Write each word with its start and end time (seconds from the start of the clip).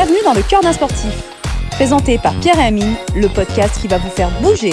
Bienvenue 0.00 0.22
dans 0.24 0.32
le 0.32 0.42
cœur 0.42 0.60
d'un 0.60 0.72
sportif. 0.72 1.10
Présenté 1.72 2.18
par 2.18 2.32
Pierre 2.36 2.56
et 2.60 2.66
Amine, 2.66 2.94
le 3.16 3.26
podcast 3.28 3.80
qui 3.80 3.88
va 3.88 3.98
vous 3.98 4.10
faire 4.10 4.30
bouger. 4.40 4.72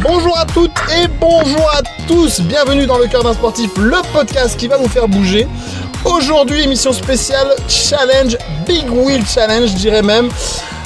Bonjour 0.00 0.36
à 0.36 0.44
toutes 0.44 0.72
et 1.00 1.06
bonjour 1.20 1.70
à 1.72 1.82
tous. 2.08 2.40
Bienvenue 2.40 2.84
dans 2.84 2.98
le 2.98 3.06
cœur 3.06 3.22
d'un 3.22 3.32
sportif, 3.32 3.70
le 3.76 3.98
podcast 4.12 4.58
qui 4.58 4.66
va 4.66 4.76
vous 4.76 4.88
faire 4.88 5.06
bouger. 5.06 5.46
Aujourd'hui, 6.04 6.62
émission 6.62 6.92
spéciale 6.92 7.46
Challenge, 7.68 8.36
Big 8.66 8.90
Wheel 8.90 9.24
Challenge, 9.24 9.68
je 9.68 9.76
dirais 9.76 10.02
même. 10.02 10.30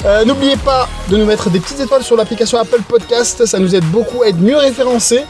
Euh, 0.05 0.25
N'oubliez 0.25 0.57
pas 0.57 0.87
de 1.09 1.17
nous 1.17 1.25
mettre 1.25 1.49
des 1.49 1.59
petites 1.59 1.79
étoiles 1.79 2.03
sur 2.03 2.15
l'application 2.15 2.59
Apple 2.59 2.83
Podcast, 2.87 3.47
ça 3.47 3.57
nous 3.57 3.73
aide 3.73 3.85
beaucoup 3.85 4.21
à 4.21 4.27
être 4.27 4.37
mieux 4.37 4.57
référencés. 4.57 5.23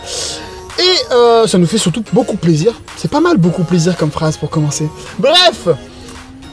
Et 0.77 1.13
euh, 1.13 1.47
ça 1.47 1.57
nous 1.57 1.67
fait 1.67 1.77
surtout 1.77 2.03
beaucoup 2.11 2.35
plaisir. 2.35 2.73
C'est 2.97 3.11
pas 3.11 3.21
mal 3.21 3.37
beaucoup 3.37 3.63
plaisir 3.63 3.95
comme 3.95 4.11
phrase 4.11 4.35
pour 4.35 4.49
commencer. 4.49 4.89
Bref, 5.19 5.69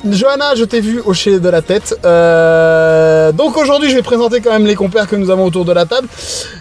Johanna, 0.05 0.55
je 0.55 0.65
t'ai 0.65 0.81
vu 0.81 1.01
hocher 1.05 1.41
de 1.41 1.49
la 1.49 1.61
tête. 1.61 1.99
Euh, 2.05 3.33
donc 3.33 3.57
aujourd'hui, 3.57 3.91
je 3.91 3.97
vais 3.97 4.03
présenter 4.03 4.41
quand 4.41 4.53
même 4.53 4.67
les 4.67 4.77
compères 4.77 5.09
que 5.09 5.17
nous 5.17 5.31
avons 5.31 5.45
autour 5.45 5.65
de 5.65 5.73
la 5.73 5.87
table. 5.87 6.07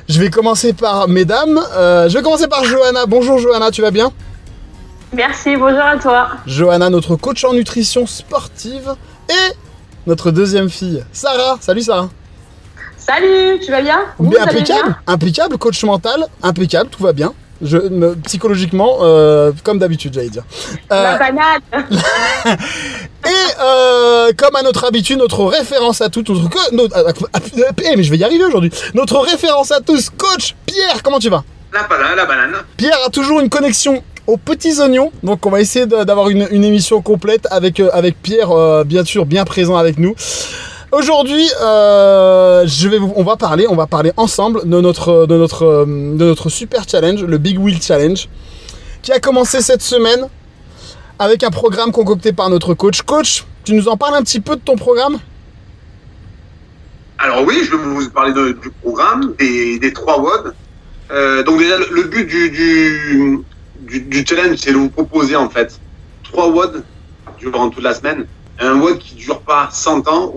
Je 0.10 0.20
vais 0.20 0.30
commencer 0.30 0.74
par 0.74 1.08
mesdames. 1.08 1.60
Euh, 1.76 2.10
je 2.10 2.18
vais 2.18 2.24
commencer 2.24 2.48
par 2.48 2.64
Johanna. 2.64 3.06
Bonjour 3.06 3.38
Johanna, 3.38 3.70
tu 3.70 3.82
vas 3.82 3.92
bien? 3.92 4.12
Merci, 5.14 5.56
bonjour 5.56 5.82
à 5.82 5.98
toi. 5.98 6.30
Johanna, 6.48 6.90
notre 6.90 7.16
coach 7.16 7.44
en 7.46 7.54
nutrition 7.54 8.08
sportive. 8.08 8.96
Et 9.30 9.54
notre 10.08 10.32
deuxième 10.32 10.70
fille, 10.70 11.04
Sarah. 11.12 11.58
Salut 11.62 11.82
Sarah. 11.82 12.10
Salut, 12.98 13.60
tu 13.64 13.72
vas 13.72 13.82
bien? 13.82 14.00
Vous, 14.18 14.34
impeccable, 14.38 14.84
bien 14.84 14.96
impeccable, 15.08 15.58
coach 15.58 15.82
mental, 15.84 16.26
impeccable, 16.44 16.90
tout 16.90 17.04
va 17.04 17.14
bien. 17.14 17.34
Je, 17.62 17.78
me- 17.78 18.16
psychologiquement, 18.26 18.98
euh, 19.02 19.52
comme 19.64 19.80
d'habitude, 19.80 20.14
j'allais 20.14 20.30
dire. 20.30 20.44
Euh, 20.92 21.04
La 21.04 21.18
banane 21.18 21.62
Et 23.26 23.30
euh, 23.62 24.32
comme 24.38 24.56
à 24.56 24.62
notre 24.62 24.86
habitude, 24.86 25.18
notre 25.20 25.44
référence 25.46 26.02
à 26.02 26.10
toutes, 26.10 26.30
notre, 26.30 26.72
notre- 26.74 27.30
eh, 27.84 27.96
mais 27.96 28.04
je 28.04 28.12
vais 28.12 28.18
y 28.18 28.24
arriver 28.24 28.46
aujourd'hui. 28.46 28.72
Notre 28.94 29.20
référence 29.20 29.72
à 29.72 29.82
tous, 29.82 30.10
coach 30.10 30.56
Pierre, 30.66 31.02
comment 31.04 31.20
tu 31.20 31.30
vas? 31.30 31.44
La 31.74 31.84
banane, 31.84 32.16
la 32.16 32.26
banane. 32.26 32.52
Pierre 32.78 32.98
a 33.06 33.10
toujours 33.10 33.40
une 33.40 33.50
connexion 33.50 34.02
aux 34.28 34.38
petits 34.38 34.80
oignons, 34.82 35.12
donc 35.24 35.46
on 35.46 35.50
va 35.50 35.62
essayer 35.62 35.86
d'avoir 35.86 36.30
une, 36.30 36.48
une 36.52 36.64
émission 36.64 37.02
complète 37.02 37.48
avec 37.50 37.80
euh, 37.80 37.90
avec 37.94 38.22
Pierre, 38.22 38.52
euh, 38.52 38.84
bien 38.84 39.04
sûr, 39.06 39.26
bien 39.26 39.46
présent 39.46 39.78
avec 39.78 39.98
nous. 39.98 40.16
Aujourd'hui, 40.92 41.46
euh, 41.62 42.66
on 43.16 43.24
va 43.24 43.36
parler, 43.36 43.68
on 43.68 43.76
va 43.76 43.88
parler 43.88 44.14
ensemble 44.16 44.68
de 44.68 44.80
notre 44.80 46.50
super 46.50 46.88
challenge, 46.90 47.24
le 47.26 47.38
Big 47.38 47.60
Wheel 47.60 47.82
Challenge, 47.82 48.30
qui 49.02 49.12
a 49.12 49.20
commencé 49.20 49.60
cette 49.62 49.82
semaine 49.82 50.30
avec 51.20 51.44
un 51.44 51.50
programme 51.50 51.92
concocté 51.92 52.32
par 52.32 52.50
notre 52.50 52.74
coach. 52.74 53.02
Coach, 53.02 53.44
tu 53.66 53.74
nous 53.74 53.90
en 53.90 53.98
parles 53.98 54.16
un 54.16 54.22
petit 54.22 54.40
peu 54.40 54.56
de 54.56 54.62
ton 54.62 54.78
programme? 54.78 55.20
Alors 57.18 57.44
oui, 57.46 57.60
je 57.66 57.76
vais 57.76 57.84
vous 57.84 58.10
parler 58.10 58.32
du 58.34 58.72
programme, 58.82 59.34
des, 59.38 59.92
trois 59.94 60.22
WOD. 60.22 60.54
Euh, 61.12 61.44
donc 61.44 61.60
déjà, 61.60 61.78
le, 61.80 62.04
but 62.04 62.26
du, 62.26 63.44
du 64.00 64.26
challenge, 64.26 64.58
c'est 64.58 64.72
de 64.72 64.78
vous 64.78 64.90
proposer 64.90 65.36
en 65.36 65.50
fait 65.50 65.82
trois 66.24 66.48
WOD 66.48 66.82
durant 67.40 67.70
toute 67.70 67.84
la 67.84 67.94
semaine. 67.94 68.26
Un 68.60 68.80
WOD 68.80 68.98
qui 68.98 69.16
dure 69.16 69.42
pas 69.42 69.70
100 69.72 70.08
ans. 70.08 70.34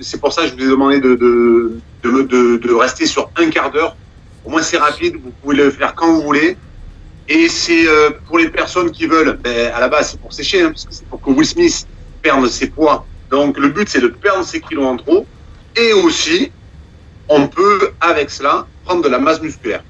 C'est 0.00 0.20
pour 0.20 0.32
ça 0.32 0.42
que 0.42 0.48
je 0.48 0.54
vous 0.54 0.62
ai 0.62 0.68
demandé 0.68 1.00
de, 1.00 1.14
de, 1.14 1.80
de, 2.02 2.56
de, 2.56 2.74
rester 2.74 3.06
sur 3.06 3.30
un 3.36 3.48
quart 3.48 3.70
d'heure. 3.70 3.96
Au 4.44 4.50
moins, 4.50 4.62
c'est 4.62 4.76
rapide. 4.76 5.16
Vous 5.22 5.32
pouvez 5.42 5.56
le 5.56 5.70
faire 5.70 5.94
quand 5.94 6.12
vous 6.12 6.22
voulez. 6.22 6.56
Et 7.28 7.48
c'est 7.48 7.88
euh, 7.88 8.10
pour 8.26 8.38
les 8.38 8.50
personnes 8.50 8.90
qui 8.90 9.06
veulent, 9.06 9.38
ben, 9.42 9.72
à 9.72 9.80
la 9.80 9.88
base, 9.88 10.10
c'est 10.10 10.20
pour 10.20 10.32
sécher, 10.32 10.60
hein, 10.60 10.68
parce 10.68 10.84
que 10.84 10.92
c'est 10.92 11.06
pour 11.06 11.22
que 11.22 11.30
Will 11.30 11.46
Smith 11.46 11.86
perde 12.22 12.46
ses 12.48 12.68
poids. 12.68 13.06
Donc, 13.30 13.56
le 13.58 13.68
but, 13.68 13.88
c'est 13.88 14.00
de 14.00 14.08
perdre 14.08 14.44
ses 14.44 14.60
kilos 14.60 14.84
en 14.84 14.96
trop. 14.96 15.26
Et 15.74 15.94
aussi, 15.94 16.52
on 17.28 17.48
peut, 17.48 17.92
avec 18.00 18.30
cela, 18.30 18.66
prendre 18.84 19.02
de 19.02 19.08
la 19.08 19.18
masse 19.18 19.40
musculaire. 19.40 19.82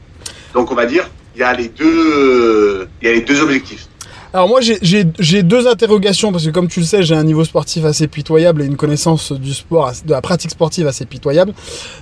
Donc, 0.53 0.71
on 0.71 0.75
va 0.77 0.87
dire, 0.87 1.10
il 1.34 1.41
y 1.41 1.43
a 1.43 1.53
les 1.53 1.69
deux, 1.69 2.88
il 3.03 3.09
y 3.09 3.10
a 3.10 3.15
les 3.15 3.22
deux 3.22 3.43
objectifs. 3.43 3.88
Alors 4.34 4.49
moi 4.49 4.61
j'ai- 4.61 5.43
deux 5.45 5.69
interrogations 5.69 6.33
parce 6.33 6.45
que 6.45 6.50
comme 6.50 6.67
tu 6.67 6.81
le 6.81 6.87
sais 6.87 7.05
j'ai 7.05 7.15
un 7.15 7.22
niveau 7.22 7.45
sportif 7.45 7.84
assez 7.84 8.09
pitoyable 8.09 8.62
et 8.62 8.67
une 8.67 8.75
connaissance 8.77 9.31
du 9.31 9.55
sport, 9.55 9.93
de 10.05 10.11
la 10.11 10.21
pratique 10.21 10.50
sportive 10.50 10.89
assez 10.89 11.06
pitoyable, 11.06 11.55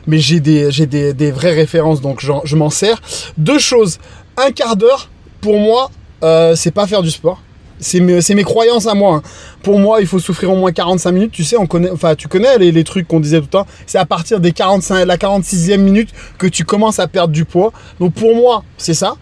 mais 0.07 0.19
j'ai 0.19 0.41
des 0.41 0.71
des, 0.87 1.13
des 1.13 1.31
vraies 1.31 1.53
références 1.55 2.01
donc 2.01 2.21
je 2.23 2.57
m'en 2.57 2.71
sers. 2.71 3.03
Deux 3.37 3.59
choses, 3.59 3.99
un 4.39 4.51
quart 4.51 4.77
d'heure 4.77 5.11
pour 5.43 5.59
moi 5.59 5.91
euh, 6.25 6.57
c'est 6.57 6.71
pas 6.71 6.87
faire 6.87 7.03
du 7.03 7.11
sport. 7.11 7.39
C'est 7.85 7.99
mes, 7.99 8.21
mes 8.37 8.45
croyances 8.45 8.87
à 8.87 8.95
moi. 8.95 9.17
hein. 9.17 9.23
Pour 9.65 9.81
moi, 9.81 10.01
il 10.01 10.07
faut 10.07 10.21
souffrir 10.21 10.53
au 10.53 10.57
moins 10.57 10.71
45 10.71 11.11
minutes. 11.11 11.33
Tu 11.33 11.43
sais, 11.43 11.57
on 11.59 11.67
connaît, 11.67 11.91
enfin, 11.91 12.15
tu 12.15 12.29
connais 12.29 12.57
les, 12.59 12.71
les 12.71 12.85
trucs 12.85 13.09
qu'on 13.09 13.19
disait 13.19 13.39
tout 13.39 13.47
le 13.47 13.49
temps. 13.49 13.67
C'est 13.89 13.99
à 13.99 14.05
partir 14.07 14.39
des 14.39 14.53
45, 14.53 15.05
la 15.05 15.17
46e 15.17 15.79
minute 15.79 16.11
que 16.39 16.47
tu 16.47 16.65
commences 16.65 17.01
à 17.01 17.09
perdre 17.09 17.33
du 17.35 17.45
poids. 17.45 17.73
Donc 17.99 18.15
pour 18.15 18.37
moi, 18.37 18.63
c'est 18.79 18.95
ça. 18.95 19.17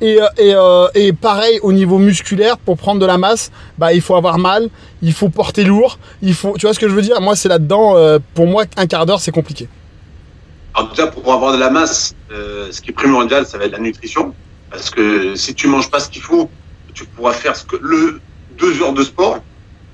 Et, 0.00 0.20
euh, 0.20 0.26
euh, 0.38 0.88
et 0.94 1.12
pareil 1.12 1.58
au 1.62 1.72
niveau 1.72 1.98
musculaire, 1.98 2.58
pour 2.58 2.76
prendre 2.76 3.00
de 3.00 3.06
la 3.06 3.18
masse, 3.18 3.50
bah, 3.78 3.92
il 3.92 4.00
faut 4.00 4.14
avoir 4.14 4.38
mal, 4.38 4.68
il 5.02 5.12
faut 5.12 5.28
porter 5.28 5.64
lourd, 5.64 5.98
il 6.22 6.34
faut, 6.34 6.54
tu 6.58 6.66
vois 6.66 6.74
ce 6.74 6.78
que 6.78 6.88
je 6.88 6.94
veux 6.94 7.02
dire? 7.02 7.20
Moi, 7.20 7.36
c'est 7.36 7.48
là-dedans. 7.48 7.96
euh, 7.96 8.18
pour 8.34 8.46
moi, 8.46 8.64
un 8.76 8.86
quart 8.86 9.06
d'heure, 9.06 9.20
c'est 9.20 9.32
compliqué. 9.32 9.68
Alors 10.74 10.90
déjà, 10.90 11.06
pour 11.06 11.32
avoir 11.32 11.52
de 11.52 11.58
la 11.58 11.70
masse, 11.70 12.14
ce 12.30 12.80
qui 12.80 12.90
est 12.90 12.94
primordial, 12.94 13.46
ça 13.46 13.58
va 13.58 13.64
être 13.66 13.72
la 13.72 13.78
nutrition. 13.78 14.34
Parce 14.70 14.90
que 14.90 15.36
si 15.36 15.54
tu 15.54 15.68
manges 15.68 15.88
pas 15.88 16.00
ce 16.00 16.08
qu'il 16.08 16.22
faut, 16.22 16.50
tu 16.92 17.04
pourras 17.04 17.32
faire 17.32 17.54
ce 17.54 17.64
que 17.64 17.76
le 17.80 18.20
deux 18.58 18.82
heures 18.82 18.92
de 18.92 19.04
sport, 19.04 19.38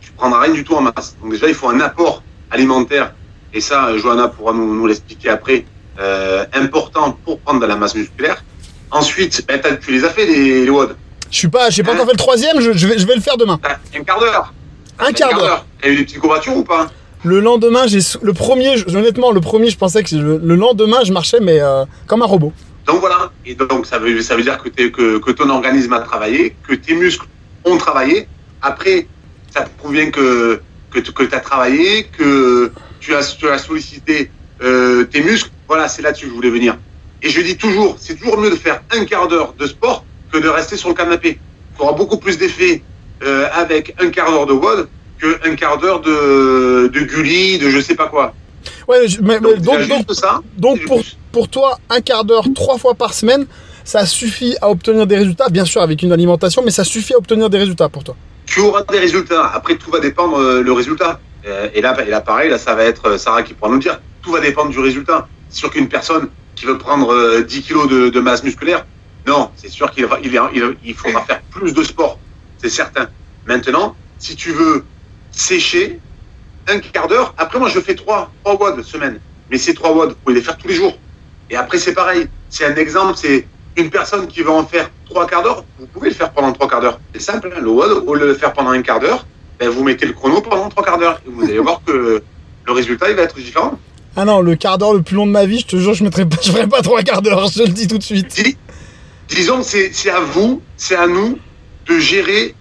tu 0.01 0.11
prendras 0.13 0.41
rien 0.41 0.55
du 0.55 0.65
tout 0.65 0.75
en 0.75 0.81
masse. 0.81 1.17
Donc 1.23 1.33
déjà, 1.33 1.49
il 1.49 1.55
faut 1.55 1.69
un 1.69 1.81
apport 1.81 2.23
alimentaire. 2.51 3.13
Et 3.53 3.61
ça, 3.61 3.97
Johanna 3.99 4.29
pourra 4.29 4.55
nous, 4.55 4.87
l'expliquer 4.87 5.29
après. 5.29 5.67
Important 6.55 7.19
pour 7.25 7.41
prendre 7.41 7.61
de 7.61 7.67
la 7.67 7.77
masse 7.77 7.95
musculaire. 7.95 8.43
Ensuite, 8.91 9.45
ben, 9.47 9.61
tu 9.81 9.93
les 9.93 10.05
as 10.05 10.11
fait 10.11 10.27
les, 10.27 10.65
les 10.65 10.71
WOD. 10.71 10.97
Je 11.31 11.37
suis 11.37 11.49
pas, 11.49 11.71
j'ai 11.71 11.83
pas 11.83 11.93
encore 11.93 12.07
fait 12.07 12.13
le 12.13 12.19
troisième. 12.19 12.61
Je, 12.61 12.73
je 12.73 12.87
vais, 12.89 12.99
je 12.99 13.07
vais 13.07 13.15
le 13.15 13.21
faire 13.21 13.37
demain. 13.37 13.59
T'as 13.63 13.99
Un 13.99 14.03
quart 14.03 14.19
d'heure. 14.21 14.53
Un 14.99 15.13
quart 15.13 15.35
d'heure. 15.39 15.65
T'as 15.81 15.89
eu 15.89 15.97
des 15.97 16.05
petites 16.05 16.19
courbatures 16.19 16.57
ou 16.57 16.65
pas? 16.65 16.91
Le 17.25 17.39
lendemain, 17.41 17.87
j'ai 17.87 18.01
le 18.23 18.33
premier. 18.33 18.77
je- 18.79 18.89
honnêtement, 18.97 19.31
le 19.31 19.41
premier, 19.41 19.71
je 19.71 19.77
pensais 19.79 20.03
que 20.03 20.15
le, 20.17 20.39
le 20.43 20.55
lendemain, 20.57 21.05
je 21.05 21.13
marchais, 21.13 21.39
mais 21.41 21.61
euh, 21.61 21.85
comme 22.07 22.23
un 22.23 22.27
robot. 22.27 22.53
Donc 22.87 23.01
voilà. 23.01 23.31
Et 23.47 23.55
donc 23.55 23.87
ça 23.87 23.99
veut, 23.99 24.21
ça 24.23 24.35
veut 24.37 24.43
dire 24.43 24.59
que, 24.59 24.69
t'es- 24.71 24.91
que, 24.91 25.19
que 25.19 25.31
ton 25.31 25.49
organisme 25.51 25.93
a 25.93 26.01
travaillé, 26.01 26.57
que 26.67 26.75
tes 26.75 26.95
muscles 26.95 27.27
ont 27.65 27.77
travaillé. 27.77 28.27
Après, 28.63 29.07
ça 29.55 29.67
prouve 29.79 29.93
bien 29.93 30.11
que, 30.11 30.61
que, 30.91 30.99
tu 30.99 31.13
as 31.35 31.41
travaillé, 31.41 32.05
que 32.05 32.73
tu 33.01 33.15
as, 33.15 33.37
tu 33.39 33.49
as 33.49 33.59
sollicité 33.59 34.31
euh, 34.63 35.05
tes 35.05 35.21
muscles. 35.23 35.51
Voilà, 35.69 35.89
c'est 35.89 36.03
là-dessus 36.03 36.25
que 36.25 36.31
je 36.31 36.35
voulais 36.35 36.51
venir. 36.51 36.77
Et 37.23 37.29
je 37.29 37.41
dis 37.41 37.57
toujours, 37.57 37.97
c'est 37.99 38.17
toujours 38.17 38.39
mieux 38.39 38.51
de 38.51 38.57
faire 38.57 38.83
un 38.97 39.05
quart 39.05 39.29
d'heure 39.29 39.55
de 39.59 39.67
sport 39.67 40.05
que 40.33 40.39
de 40.39 40.49
rester 40.49 40.77
sur 40.77 40.89
le 40.89 40.95
canapé. 40.95 41.39
Tu 41.77 41.83
auras 41.83 41.93
beaucoup 41.93 42.19
plus 42.19 42.39
d'effet 42.39 42.83
euh, 43.23 43.47
avec 43.53 43.95
un 44.01 44.11
quart 44.11 44.31
d'heure 44.31 44.47
de 44.47 44.53
WOD 44.53 44.89
qu'un 45.21 45.55
quart 45.55 45.79
d'heure 45.79 46.01
de, 46.01 46.89
de 46.93 47.01
gully, 47.01 47.59
de 47.59 47.69
je 47.69 47.81
sais 47.81 47.95
pas 47.95 48.07
quoi. 48.07 48.35
Ouais, 48.89 49.07
mais, 49.23 49.39
Donc, 49.41 49.59
donc, 49.61 50.05
ça. 50.13 50.41
donc 50.57 50.85
pour, 50.87 51.03
pour 51.31 51.49
toi, 51.49 51.79
un 51.91 52.01
quart 52.01 52.25
d'heure, 52.25 52.45
trois 52.55 52.79
fois 52.79 52.95
par 52.95 53.13
semaine, 53.13 53.47
ça 53.85 54.07
suffit 54.07 54.57
à 54.61 54.71
obtenir 54.71 55.07
des 55.07 55.17
résultats. 55.17 55.49
Bien 55.51 55.65
sûr, 55.65 55.83
avec 55.83 56.03
une 56.03 56.13
alimentation, 56.13 56.63
mais 56.65 56.71
ça 56.71 56.85
suffit 56.85 57.15
à 57.15 57.19
obtenir 57.19 57.51
des 57.51 57.59
résultats 57.59 57.89
pour 57.89 58.05
toi. 58.05 58.17
tu 58.47 58.61
auras 58.61 58.83
des 58.85 58.99
résultats. 58.99 59.51
Après, 59.55 59.77
tout 59.77 59.91
va 59.91 60.01
dépendre 60.01 60.39
euh, 60.39 60.63
le 60.63 60.73
résultat. 60.73 61.21
Euh, 61.47 61.69
et 61.75 61.81
là, 61.81 61.97
et 62.07 62.11
là, 62.11 62.21
pareil, 62.21 62.51
là, 62.51 62.59
ça 62.59 62.75
va 62.75 62.85
être 62.85 63.07
euh, 63.07 63.19
Sarah 63.19 63.43
qui 63.43 63.55
pourra 63.55 63.71
nous 63.71 63.79
dire. 63.79 64.01
Tout 64.23 64.33
va 64.33 64.41
dépendre 64.41 64.71
du 64.71 64.79
résultat. 64.81 65.29
C'est 65.49 65.61
sûr 65.61 65.71
qu'une 65.71 65.89
personne 65.89 66.29
qui 66.61 66.67
veut 66.67 66.77
prendre 66.77 67.11
euh, 67.15 67.43
10 67.43 67.63
kilos 67.63 67.89
de, 67.89 68.11
de 68.11 68.21
masse 68.21 68.43
musculaire, 68.45 68.85
non, 69.27 69.51
c'est 69.57 69.71
sûr 69.71 69.91
qu'il 69.91 70.05
va- 70.05 70.19
il, 70.23 70.31
va- 70.31 70.51
il, 70.53 70.77
il 70.83 70.95
faudra 70.95 71.25
faire 71.25 71.43
plus 71.45 71.73
de 71.73 71.83
sport. 71.83 72.21
C'est 72.59 72.69
certain. 72.69 73.09
Maintenant, 73.47 73.97
si 74.19 74.37
tu 74.37 74.53
veux 74.53 74.91
sécher 75.31 76.03
un 76.69 76.79
quart 76.81 77.09
d'heure, 77.09 77.33
après, 77.39 77.59
moi, 77.59 77.71
je 77.71 77.81
fais 77.81 77.95
trois, 77.95 78.35
trois 78.45 78.57
WOD 78.61 78.83
semaine. 78.83 79.23
Mais 79.49 79.57
ces 79.57 79.73
trois 79.73 79.93
WOD, 79.95 80.11
vous 80.11 80.17
pouvez 80.23 80.35
les 80.35 80.43
faire 80.43 80.59
tous 80.59 80.69
les 80.69 80.75
jours. 80.75 80.99
Et 81.49 81.57
après, 81.57 81.79
c'est 81.79 81.95
pareil. 81.95 82.29
C'est 82.51 82.67
un 82.67 82.77
exemple, 82.77 83.17
c'est 83.17 83.49
une 83.77 83.89
personne 83.89 84.29
qui 84.29 84.43
va 84.43 84.53
en 84.53 84.67
faire 84.67 84.91
trois 85.07 85.27
quarts 85.27 85.43
d'heure, 85.43 85.65
vous 85.79 85.87
pouvez 85.87 86.11
le 86.11 86.15
faire 86.15 86.31
pendant 86.35 86.53
trois 86.53 86.69
quarts 86.69 86.83
d'heure. 86.83 87.01
C'est 87.15 87.23
simple, 87.23 87.51
hein, 87.57 87.61
le 87.61 87.71
WOD, 87.71 88.05
au 88.07 88.15
lieu 88.15 88.21
de 88.21 88.27
le 88.27 88.35
faire 88.35 88.53
pendant 88.53 88.71
un 88.71 88.83
quart 88.83 89.01
d'heure, 89.01 89.27
ben, 89.59 89.71
vous 89.71 89.83
mettez 89.83 90.05
le 90.05 90.13
chrono 90.13 90.43
pendant 90.43 90.69
trois 90.69 90.85
quarts 90.85 90.99
d'heure. 90.99 91.19
Et 91.25 91.31
vous 91.31 91.43
allez 91.45 91.59
voir 91.59 91.81
que 91.87 92.23
le 92.67 92.73
résultat, 92.73 93.09
il 93.09 93.17
va 93.17 93.23
être 93.23 93.39
différent. 93.39 93.81
Ah 94.17 94.25
non, 94.25 94.41
le 94.41 94.57
quart 94.57 94.77
d'heure 94.79 94.93
le 94.93 95.03
plus 95.03 95.17
long 95.17 95.27
de 95.27 95.31
ma 95.31 95.47
vie, 95.47 95.61
je 95.61 95.67
te 95.67 95.77
jure, 95.77 95.95
je 95.95 96.05
pas, 96.09 96.25
je 96.43 96.51
ferai 96.51 96.67
pas 96.67 96.83
trois 96.83 97.03
quarts 97.03 97.23
d'heure, 97.23 97.47
je 97.49 97.63
le 97.63 97.69
dis 97.69 97.87
tout 97.87 97.99
de 97.99 98.03
suite. 98.03 98.29
Dis- 98.29 98.57
disons 99.29 99.63
que 99.63 99.67
c'est 99.93 100.11
à 100.11 100.21
vous, 100.21 100.63
c'est 100.77 100.97
à 100.97 101.07
nous 101.07 101.39
de 101.87 101.99
gérer 101.99 102.55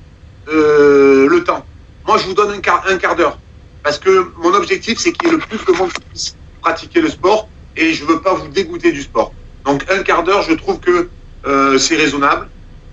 euh, 0.51 1.27
le 1.27 1.43
temps. 1.43 1.65
Moi, 2.07 2.17
je 2.17 2.25
vous 2.25 2.33
donne 2.33 2.51
un 2.51 2.59
quart, 2.59 2.83
un 2.87 2.97
quart 2.97 3.15
d'heure. 3.15 3.39
Parce 3.83 3.97
que 3.97 4.31
mon 4.37 4.53
objectif, 4.53 4.99
c'est 4.99 5.11
qu'il 5.11 5.27
y 5.29 5.31
ait 5.31 5.33
le 5.33 5.39
plus 5.39 5.57
de 5.65 5.71
monde 5.77 5.91
qui 5.93 6.01
puisse 6.01 6.35
pratiquer 6.61 7.01
le 7.01 7.09
sport 7.09 7.47
et 7.77 7.93
je 7.93 8.03
veux 8.05 8.21
pas 8.21 8.33
vous 8.33 8.47
dégoûter 8.47 8.91
du 8.91 9.01
sport. 9.01 9.33
Donc, 9.65 9.85
un 9.89 10.03
quart 10.03 10.23
d'heure, 10.23 10.41
je 10.43 10.53
trouve 10.53 10.79
que 10.79 11.09
euh, 11.45 11.77
c'est 11.77 11.95
raisonnable 11.95 12.49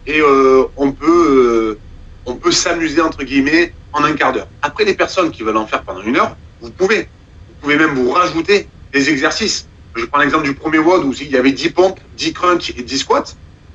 et 0.06 0.20
euh, 0.20 0.64
on 0.76 0.92
peut, 0.92 1.78
on 2.24 2.34
peut 2.34 2.52
s'amuser, 2.52 3.00
entre 3.00 3.24
guillemets, 3.24 3.72
en 3.92 4.04
un 4.04 4.12
quart 4.12 4.32
d'heure. 4.32 4.48
Après, 4.62 4.84
les 4.84 4.94
personnes 4.94 5.30
qui 5.30 5.42
veulent 5.42 5.56
en 5.56 5.66
faire 5.66 5.82
pendant 5.82 6.02
une 6.02 6.16
heure, 6.16 6.36
vous 6.60 6.70
pouvez. 6.70 7.08
Pouvez 7.60 7.76
même 7.76 7.94
vous 7.94 8.10
rajouter 8.10 8.68
des 8.92 9.10
exercices. 9.10 9.66
Je 9.94 10.04
prends 10.04 10.20
l'exemple 10.20 10.44
du 10.44 10.54
premier 10.54 10.78
WOD 10.78 11.04
où 11.04 11.12
il 11.12 11.30
y 11.30 11.36
avait 11.36 11.52
10 11.52 11.70
pompes, 11.70 12.00
10 12.16 12.32
crunch 12.34 12.70
et 12.70 12.82
10 12.82 12.98
squats. 12.98 13.24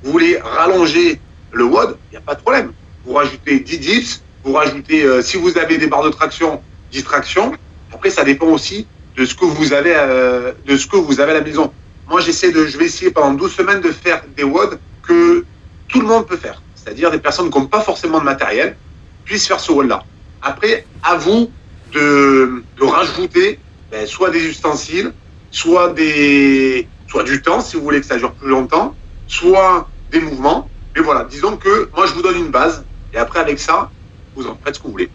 Vous 0.02 0.12
voulez 0.12 0.38
rallonger 0.38 1.20
le 1.52 1.64
WOD, 1.64 1.96
il 2.10 2.12
n'y 2.12 2.18
a 2.18 2.20
pas 2.20 2.34
de 2.34 2.40
problème. 2.40 2.72
Vous 3.04 3.14
rajoutez 3.14 3.58
10 3.58 3.78
dips, 3.78 4.22
vous 4.44 4.52
rajoutez, 4.52 5.02
euh, 5.02 5.22
si 5.22 5.36
vous 5.36 5.58
avez 5.58 5.78
des 5.78 5.88
barres 5.88 6.04
de 6.04 6.10
traction, 6.10 6.62
10 6.92 7.02
tractions. 7.02 7.52
Après, 7.92 8.10
ça 8.10 8.24
dépend 8.24 8.46
aussi 8.46 8.86
de 9.16 9.24
ce 9.24 9.34
que 9.34 9.44
vous 9.44 9.72
avez, 9.72 9.94
euh, 9.94 10.52
de 10.66 10.76
ce 10.76 10.86
que 10.86 10.96
vous 10.96 11.20
avez 11.20 11.32
à 11.32 11.34
la 11.34 11.40
maison. 11.40 11.72
Moi, 12.08 12.20
j'essaie 12.20 12.52
de, 12.52 12.66
je 12.66 12.78
vais 12.78 12.86
essayer 12.86 13.10
pendant 13.10 13.34
12 13.34 13.52
semaines 13.52 13.80
de 13.80 13.90
faire 13.90 14.22
des 14.36 14.44
WOD 14.44 14.78
que 15.02 15.44
tout 15.88 16.00
le 16.00 16.06
monde 16.06 16.26
peut 16.26 16.36
faire. 16.36 16.62
C'est-à-dire 16.76 17.10
des 17.10 17.18
personnes 17.18 17.50
qui 17.50 17.58
n'ont 17.58 17.66
pas 17.66 17.80
forcément 17.80 18.18
de 18.20 18.24
matériel 18.24 18.76
puissent 19.24 19.46
faire 19.46 19.60
ce 19.60 19.72
WOD-là. 19.72 20.04
Après, 20.40 20.86
à 21.02 21.16
vous 21.16 21.50
de 21.92 22.62
rajouter 22.80 23.58
ben, 23.92 24.06
soit 24.06 24.30
des 24.30 24.42
ustensiles, 24.44 25.12
soit 25.50 25.92
du 25.92 27.42
temps 27.44 27.60
si 27.60 27.76
vous 27.76 27.82
voulez 27.82 28.00
que 28.00 28.06
ça 28.06 28.16
dure 28.16 28.32
plus 28.32 28.48
longtemps, 28.48 28.94
soit 29.28 29.86
des 30.10 30.20
mouvements. 30.20 30.68
Mais 30.96 31.02
voilà, 31.02 31.24
disons 31.24 31.58
que 31.58 31.90
moi 31.94 32.06
je 32.06 32.14
vous 32.14 32.22
donne 32.22 32.38
une 32.38 32.50
base 32.50 32.84
et 33.12 33.18
après 33.18 33.40
avec 33.40 33.58
ça, 33.58 33.90
vous 34.34 34.46
en 34.46 34.58
faites 34.64 34.76
ce 34.76 34.80
que 34.80 34.86
vous 34.86 34.92
voulez. 34.92 35.10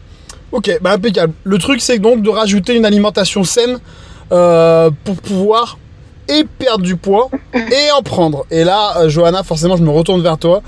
Ok, 0.51 0.71
bah 0.81 0.91
impeccable. 0.93 1.33
Le 1.43 1.57
truc 1.57 1.81
c'est 1.81 1.97
donc 1.97 2.21
de 2.21 2.29
rajouter 2.29 2.75
une 2.75 2.85
alimentation 2.85 3.43
saine 3.43 3.79
euh, 4.31 4.91
pour 5.03 5.15
pouvoir 5.17 5.79
et 6.29 6.43
perdre 6.43 6.83
du 6.83 6.95
poids 6.95 7.29
et 7.53 7.91
en 7.97 8.01
prendre. 8.01 8.45
Et 8.51 8.63
là, 8.63 8.97
euh, 8.97 9.09
Johanna, 9.09 9.43
forcément, 9.43 9.77
je 9.77 9.83
me 9.83 9.89
retourne 9.89 10.21
vers 10.21 10.37
toi 10.37 10.61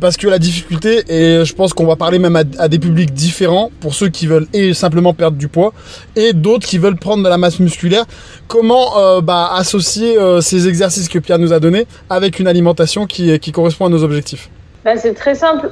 parce 0.00 0.16
que 0.16 0.28
la 0.28 0.38
difficulté, 0.38 1.02
et 1.08 1.44
je 1.44 1.54
pense 1.54 1.74
qu'on 1.74 1.84
va 1.84 1.96
parler 1.96 2.18
même 2.18 2.36
à, 2.36 2.68
des 2.68 2.78
publics 2.78 3.12
différents, 3.12 3.70
pour 3.80 3.92
ceux 3.92 4.08
qui 4.08 4.26
veulent 4.26 4.46
simplement 4.72 5.12
perdre 5.12 5.36
du 5.36 5.48
poids, 5.48 5.74
et 6.16 6.32
d'autres 6.32 6.66
qui 6.66 6.78
veulent 6.78 6.96
prendre 6.96 7.22
de 7.22 7.28
la 7.28 7.36
masse 7.36 7.60
musculaire, 7.60 8.04
comment 8.46 8.98
euh, 8.98 9.20
bah, 9.20 9.50
associer 9.54 10.16
euh, 10.16 10.40
ces 10.40 10.68
exercices 10.68 11.08
que 11.08 11.18
Pierre 11.18 11.38
nous 11.38 11.52
a 11.52 11.58
donnés 11.58 11.86
avec 12.08 12.38
une 12.38 12.46
alimentation 12.46 13.04
qui, 13.04 13.38
correspond 13.52 13.86
à 13.86 13.88
nos 13.90 14.02
objectifs? 14.02 14.48
Bah, 14.84 14.96
C'est 14.96 15.12
très 15.12 15.34
simple. 15.34 15.70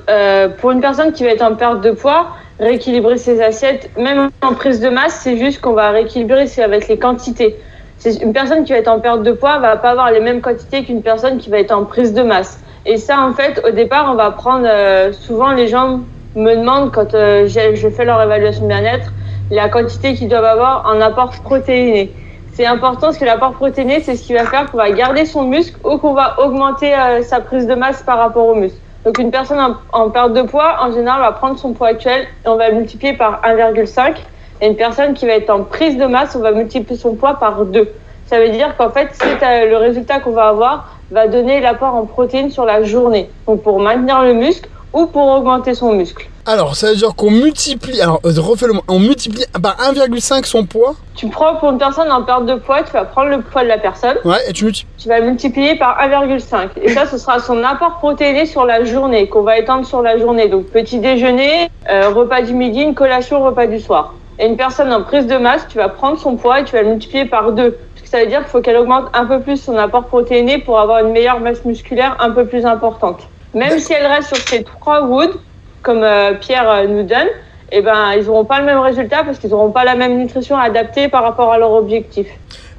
Pour 0.60 0.72
une 0.72 0.80
personne 0.80 1.12
qui 1.12 1.24
va 1.24 1.30
être 1.30 1.42
en 1.42 1.54
perte 1.54 1.80
de 1.80 1.92
poids, 1.92 2.34
rééquilibrer 2.58 3.16
ses 3.18 3.40
assiettes, 3.40 3.88
même 3.96 4.30
en 4.42 4.54
prise 4.54 4.80
de 4.80 4.88
masse, 4.88 5.20
c'est 5.22 5.38
juste 5.38 5.60
qu'on 5.60 5.72
va 5.72 5.90
rééquilibrer 5.90 6.46
avec 6.58 6.88
les 6.88 6.98
quantités. 6.98 7.56
Une 8.04 8.32
personne 8.32 8.64
qui 8.64 8.72
va 8.72 8.78
être 8.78 8.88
en 8.88 9.00
perte 9.00 9.22
de 9.22 9.32
poids 9.32 9.58
va 9.58 9.76
pas 9.76 9.90
avoir 9.90 10.12
les 10.12 10.20
mêmes 10.20 10.40
quantités 10.40 10.84
qu'une 10.84 11.02
personne 11.02 11.38
qui 11.38 11.50
va 11.50 11.58
être 11.58 11.72
en 11.72 11.84
prise 11.84 12.14
de 12.14 12.22
masse. 12.22 12.60
Et 12.86 12.96
ça, 12.96 13.20
en 13.20 13.32
fait, 13.32 13.60
au 13.66 13.70
départ, 13.70 14.08
on 14.10 14.14
va 14.14 14.30
prendre. 14.30 14.66
Euh, 14.66 15.12
souvent, 15.12 15.50
les 15.50 15.66
gens 15.66 16.00
me 16.36 16.54
demandent, 16.54 16.92
quand 16.92 17.14
euh, 17.14 17.48
je 17.48 17.88
fais 17.88 18.04
leur 18.04 18.22
évaluation 18.22 18.62
de 18.62 18.68
bien-être, 18.68 19.12
la 19.50 19.68
quantité 19.68 20.14
qu'ils 20.14 20.28
doivent 20.28 20.44
avoir 20.44 20.86
en 20.86 21.00
apport 21.00 21.32
protéiné. 21.42 22.12
C'est 22.52 22.66
important 22.66 23.08
parce 23.08 23.18
que 23.18 23.24
l'apport 23.24 23.52
protéiné, 23.52 24.00
c'est 24.00 24.14
ce 24.16 24.22
qui 24.22 24.34
va 24.34 24.44
faire 24.44 24.70
qu'on 24.70 24.78
va 24.78 24.90
garder 24.90 25.26
son 25.26 25.42
muscle 25.42 25.76
ou 25.84 25.98
qu'on 25.98 26.14
va 26.14 26.38
augmenter 26.40 26.94
euh, 26.94 27.22
sa 27.22 27.40
prise 27.40 27.66
de 27.66 27.74
masse 27.74 28.02
par 28.02 28.18
rapport 28.18 28.46
au 28.46 28.54
muscle. 28.54 28.78
Donc, 29.04 29.18
une 29.18 29.30
personne 29.30 29.60
en, 29.60 29.76
en, 29.92 30.10
perte 30.10 30.34
de 30.34 30.42
poids, 30.42 30.76
en 30.80 30.92
général, 30.92 31.20
va 31.20 31.32
prendre 31.32 31.58
son 31.58 31.72
poids 31.72 31.88
actuel 31.88 32.26
et 32.44 32.48
on 32.48 32.56
va 32.56 32.70
multiplier 32.70 33.14
par 33.14 33.42
1,5. 33.42 34.16
Et 34.60 34.66
une 34.66 34.76
personne 34.76 35.14
qui 35.14 35.26
va 35.26 35.32
être 35.32 35.50
en 35.50 35.62
prise 35.62 35.96
de 35.96 36.06
masse, 36.06 36.34
on 36.36 36.40
va 36.40 36.52
multiplier 36.52 36.98
son 36.98 37.14
poids 37.14 37.34
par 37.34 37.64
2. 37.64 37.88
Ça 38.26 38.40
veut 38.40 38.50
dire 38.50 38.76
qu'en 38.76 38.90
fait, 38.90 39.08
c'est 39.12 39.66
le 39.66 39.76
résultat 39.76 40.20
qu'on 40.20 40.32
va 40.32 40.48
avoir 40.48 40.98
va 41.10 41.26
donner 41.26 41.60
l'apport 41.60 41.94
en 41.94 42.04
protéines 42.04 42.50
sur 42.50 42.64
la 42.64 42.82
journée. 42.82 43.30
Donc 43.46 43.62
pour 43.62 43.80
maintenir 43.80 44.22
le 44.22 44.34
muscle 44.34 44.68
ou 44.92 45.06
pour 45.06 45.26
augmenter 45.28 45.74
son 45.74 45.92
muscle. 45.92 46.28
Alors, 46.46 46.76
ça 46.76 46.88
veut 46.88 46.96
dire 46.96 47.14
qu'on 47.14 47.30
multiplie, 47.30 48.00
alors 48.00 48.20
euh, 48.24 48.32
refais-le 48.38 48.72
on 48.88 48.98
multiplie 48.98 49.44
par 49.62 49.76
1,5 49.76 50.46
son 50.46 50.64
poids. 50.64 50.94
Tu 51.14 51.28
prends 51.28 51.56
pour 51.56 51.70
une 51.70 51.78
personne 51.78 52.10
en 52.10 52.22
perte 52.22 52.46
de 52.46 52.54
poids, 52.54 52.82
tu 52.82 52.92
vas 52.92 53.04
prendre 53.04 53.28
le 53.28 53.42
poids 53.42 53.64
de 53.64 53.68
la 53.68 53.76
personne. 53.76 54.16
Ouais, 54.24 54.38
et 54.48 54.52
tu 54.54 54.64
multiplies. 54.64 54.90
Tu 54.96 55.08
vas 55.08 55.20
multiplier 55.20 55.76
par 55.76 55.98
1,5. 56.00 56.68
Et 56.80 56.88
ça, 56.88 57.04
ce 57.04 57.18
sera 57.18 57.38
son 57.38 57.62
apport 57.62 57.98
protéiné 57.98 58.46
sur 58.46 58.64
la 58.64 58.84
journée, 58.84 59.28
qu'on 59.28 59.42
va 59.42 59.58
étendre 59.58 59.86
sur 59.86 60.00
la 60.00 60.18
journée. 60.18 60.48
Donc 60.48 60.66
petit 60.66 61.00
déjeuner, 61.00 61.70
euh, 61.90 62.08
repas 62.08 62.40
du 62.40 62.54
midi, 62.54 62.80
une 62.80 62.94
collation, 62.94 63.44
repas 63.44 63.66
du 63.66 63.80
soir. 63.80 64.14
Et 64.38 64.46
une 64.46 64.56
personne 64.56 64.92
en 64.92 65.02
prise 65.02 65.26
de 65.26 65.36
masse, 65.36 65.66
tu 65.68 65.78
vas 65.78 65.88
prendre 65.88 66.18
son 66.18 66.36
poids 66.36 66.60
et 66.60 66.64
tu 66.64 66.72
vas 66.72 66.82
le 66.82 66.90
multiplier 66.90 67.24
par 67.24 67.52
2 67.52 67.76
ça 68.10 68.20
veut 68.20 68.26
dire 68.26 68.38
qu'il 68.38 68.48
faut 68.48 68.62
qu'elle 68.62 68.76
augmente 68.76 69.10
un 69.12 69.26
peu 69.26 69.40
plus 69.40 69.60
son 69.62 69.76
apport 69.76 70.06
protéiné 70.06 70.58
pour 70.58 70.80
avoir 70.80 71.04
une 71.04 71.12
meilleure 71.12 71.40
masse 71.40 71.64
musculaire 71.66 72.16
un 72.20 72.30
peu 72.30 72.46
plus 72.46 72.64
importante. 72.64 73.20
Même 73.52 73.78
si 73.78 73.92
elle 73.92 74.06
reste 74.06 74.34
sur 74.34 74.48
ces 74.48 74.64
trois 74.64 75.02
woods, 75.02 75.38
comme 75.82 76.02
euh, 76.02 76.32
Pierre 76.34 76.70
euh, 76.70 76.86
nous 76.86 77.02
donne, 77.02 77.28
eh 77.70 77.82
ben, 77.82 78.14
ils 78.14 78.24
n'auront 78.24 78.46
pas 78.46 78.60
le 78.60 78.64
même 78.66 78.78
résultat 78.78 79.24
parce 79.24 79.38
qu'ils 79.38 79.50
n'auront 79.50 79.72
pas 79.72 79.84
la 79.84 79.94
même 79.94 80.16
nutrition 80.16 80.56
adaptée 80.56 81.08
par 81.08 81.22
rapport 81.22 81.52
à 81.52 81.58
leur 81.58 81.72
objectif. 81.72 82.28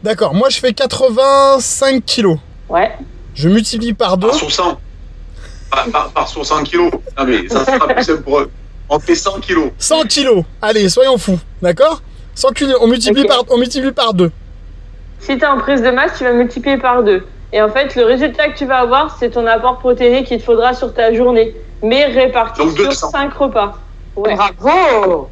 D'accord, 0.04 0.34
moi 0.34 0.50
je 0.50 0.60
fais 0.60 0.74
85 0.74 2.04
kilos. 2.06 2.40
Ouais. 2.68 2.92
Je 3.36 3.50
multiplie 3.50 3.94
par 3.94 4.18
2. 4.18 4.30
Par 4.30 4.36
sur 4.36 4.52
100. 4.52 4.80
Par, 5.70 5.86
par, 5.92 6.10
par 6.10 6.28
sur 6.28 6.44
100 6.44 6.64
kilos. 6.64 6.92
Non 7.18 7.26
mais 7.26 7.48
ça 7.48 7.66
sera 7.66 7.88
plus 7.88 8.04
simple 8.04 8.24
pour 8.24 8.40
eux. 8.40 8.52
On 8.90 9.00
fait 9.00 9.16
100 9.16 9.40
kilos. 9.42 9.70
100 9.78 10.04
kilos. 10.04 10.44
Allez, 10.62 10.90
soyons 10.90 11.18
fous. 11.18 11.40
D'accord 11.62 12.02
100 12.36 12.52
kilos, 12.54 12.78
on 12.82 12.88
multiplie, 12.88 13.22
okay. 13.22 13.28
par, 13.28 13.44
on 13.50 13.58
multiplie 13.58 13.92
par 13.92 14.14
2. 14.14 14.32
Si 15.20 15.38
tu 15.38 15.44
es 15.44 15.46
en 15.46 15.58
prise 15.58 15.82
de 15.82 15.92
masse, 15.92 16.18
tu 16.18 16.24
vas 16.24 16.32
multiplier 16.32 16.78
par 16.78 17.04
2. 17.04 17.26
Et 17.52 17.62
en 17.62 17.70
fait, 17.70 17.96
le 17.96 18.06
résultat 18.06 18.50
que 18.50 18.58
tu 18.58 18.66
vas 18.66 18.78
avoir, 18.78 19.18
c'est 19.20 19.32
ton 19.32 19.46
apport 19.46 19.80
protéiné 19.80 20.24
qu'il 20.24 20.38
te 20.38 20.44
faudra 20.44 20.74
sur 20.74 20.94
ta 20.94 21.14
journée, 21.14 21.54
mais 21.84 22.06
réparti 22.06 22.62
Donc 22.62 22.78
sur 22.78 22.94
5 22.94 23.34
repas. 23.34 23.78
Ouais. 24.16 24.36
Bravo 24.36 25.30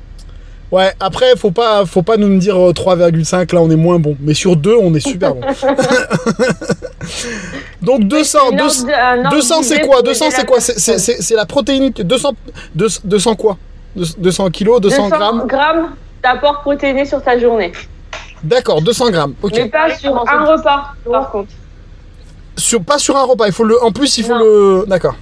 Ouais, 0.72 0.92
après, 1.00 1.36
faut 1.38 1.52
pas, 1.52 1.86
faut 1.86 2.02
pas 2.02 2.18
nous 2.18 2.38
dire 2.38 2.56
3,5, 2.56 3.56
là 3.56 3.62
on 3.62 3.70
est 3.70 3.78
moins 3.78 4.00
bon. 4.00 4.18
Mais 4.20 4.34
sur 4.34 4.58
2, 4.58 4.76
on 4.76 4.94
est 4.96 5.00
super 5.00 5.34
bon. 5.34 5.42
Donc 7.82 8.04
200, 8.04 8.52
200, 8.52 8.88
200 9.32 9.64
c'est 9.64 9.80
quoi? 9.88 10.02
200 10.02 10.26
c'est 10.32 10.46
quoi? 10.46 10.60
C'est 10.60 11.36
la 11.36 11.46
protéine, 11.46 11.92
200, 11.92 12.34
200 12.76 13.36
quoi? 13.36 13.58
200 13.96 14.50
kilos, 14.50 14.82
200, 14.82 15.10
200 15.10 15.18
grammes? 15.18 15.48
grammes 15.48 15.90
d'apport 16.22 16.62
protéiné 16.62 17.06
sur 17.06 17.22
ta 17.22 17.40
journée. 17.40 17.72
D'accord, 18.44 18.82
200 18.82 19.10
grammes. 19.12 19.34
Ok. 19.42 19.54
Mais 19.56 19.70
pas 19.70 19.96
sur 19.96 20.16
un 20.16 20.46
repas, 20.46 20.94
par 21.10 21.32
contre. 21.32 21.52
Sur, 22.58 22.84
pas 22.84 22.98
sur 22.98 23.16
un 23.16 23.24
repas. 23.24 23.48
Il 23.48 23.54
faut 23.54 23.64
le. 23.64 23.82
En 23.84 23.92
plus, 23.92 24.18
il 24.18 24.24
faut 24.24 24.34
non. 24.34 24.40
le. 24.40 24.86
D'accord. 24.88 25.16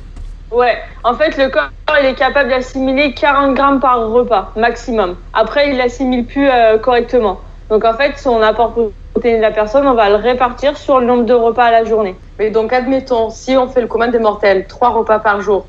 Ouais. 0.55 0.77
En 1.03 1.15
fait, 1.15 1.35
le 1.37 1.49
corps, 1.49 1.69
il 1.99 2.05
est 2.05 2.15
capable 2.15 2.49
d'assimiler 2.49 3.13
40 3.13 3.55
grammes 3.55 3.81
par 3.81 4.09
repas 4.09 4.53
maximum. 4.55 5.17
Après, 5.33 5.69
il 5.69 5.75
l'assimile 5.75 6.25
plus 6.25 6.49
euh, 6.49 6.77
correctement. 6.77 7.41
Donc, 7.69 7.83
en 7.83 7.93
fait, 7.93 8.17
son 8.17 8.41
apport 8.41 8.73
protéiné 9.13 9.37
de 9.37 9.41
la 9.41 9.51
personne, 9.51 9.85
on 9.85 9.95
va 9.95 10.09
le 10.09 10.15
répartir 10.15 10.77
sur 10.77 11.01
le 11.01 11.05
nombre 11.05 11.25
de 11.25 11.33
repas 11.33 11.65
à 11.65 11.71
la 11.71 11.83
journée. 11.83 12.15
Mais 12.39 12.51
donc, 12.51 12.71
admettons, 12.71 13.29
si 13.29 13.57
on 13.57 13.67
fait 13.67 13.81
le 13.81 13.87
commun 13.87 14.07
des 14.07 14.19
mortels, 14.19 14.65
3 14.67 14.89
repas 14.91 15.19
par 15.19 15.41
jour, 15.41 15.67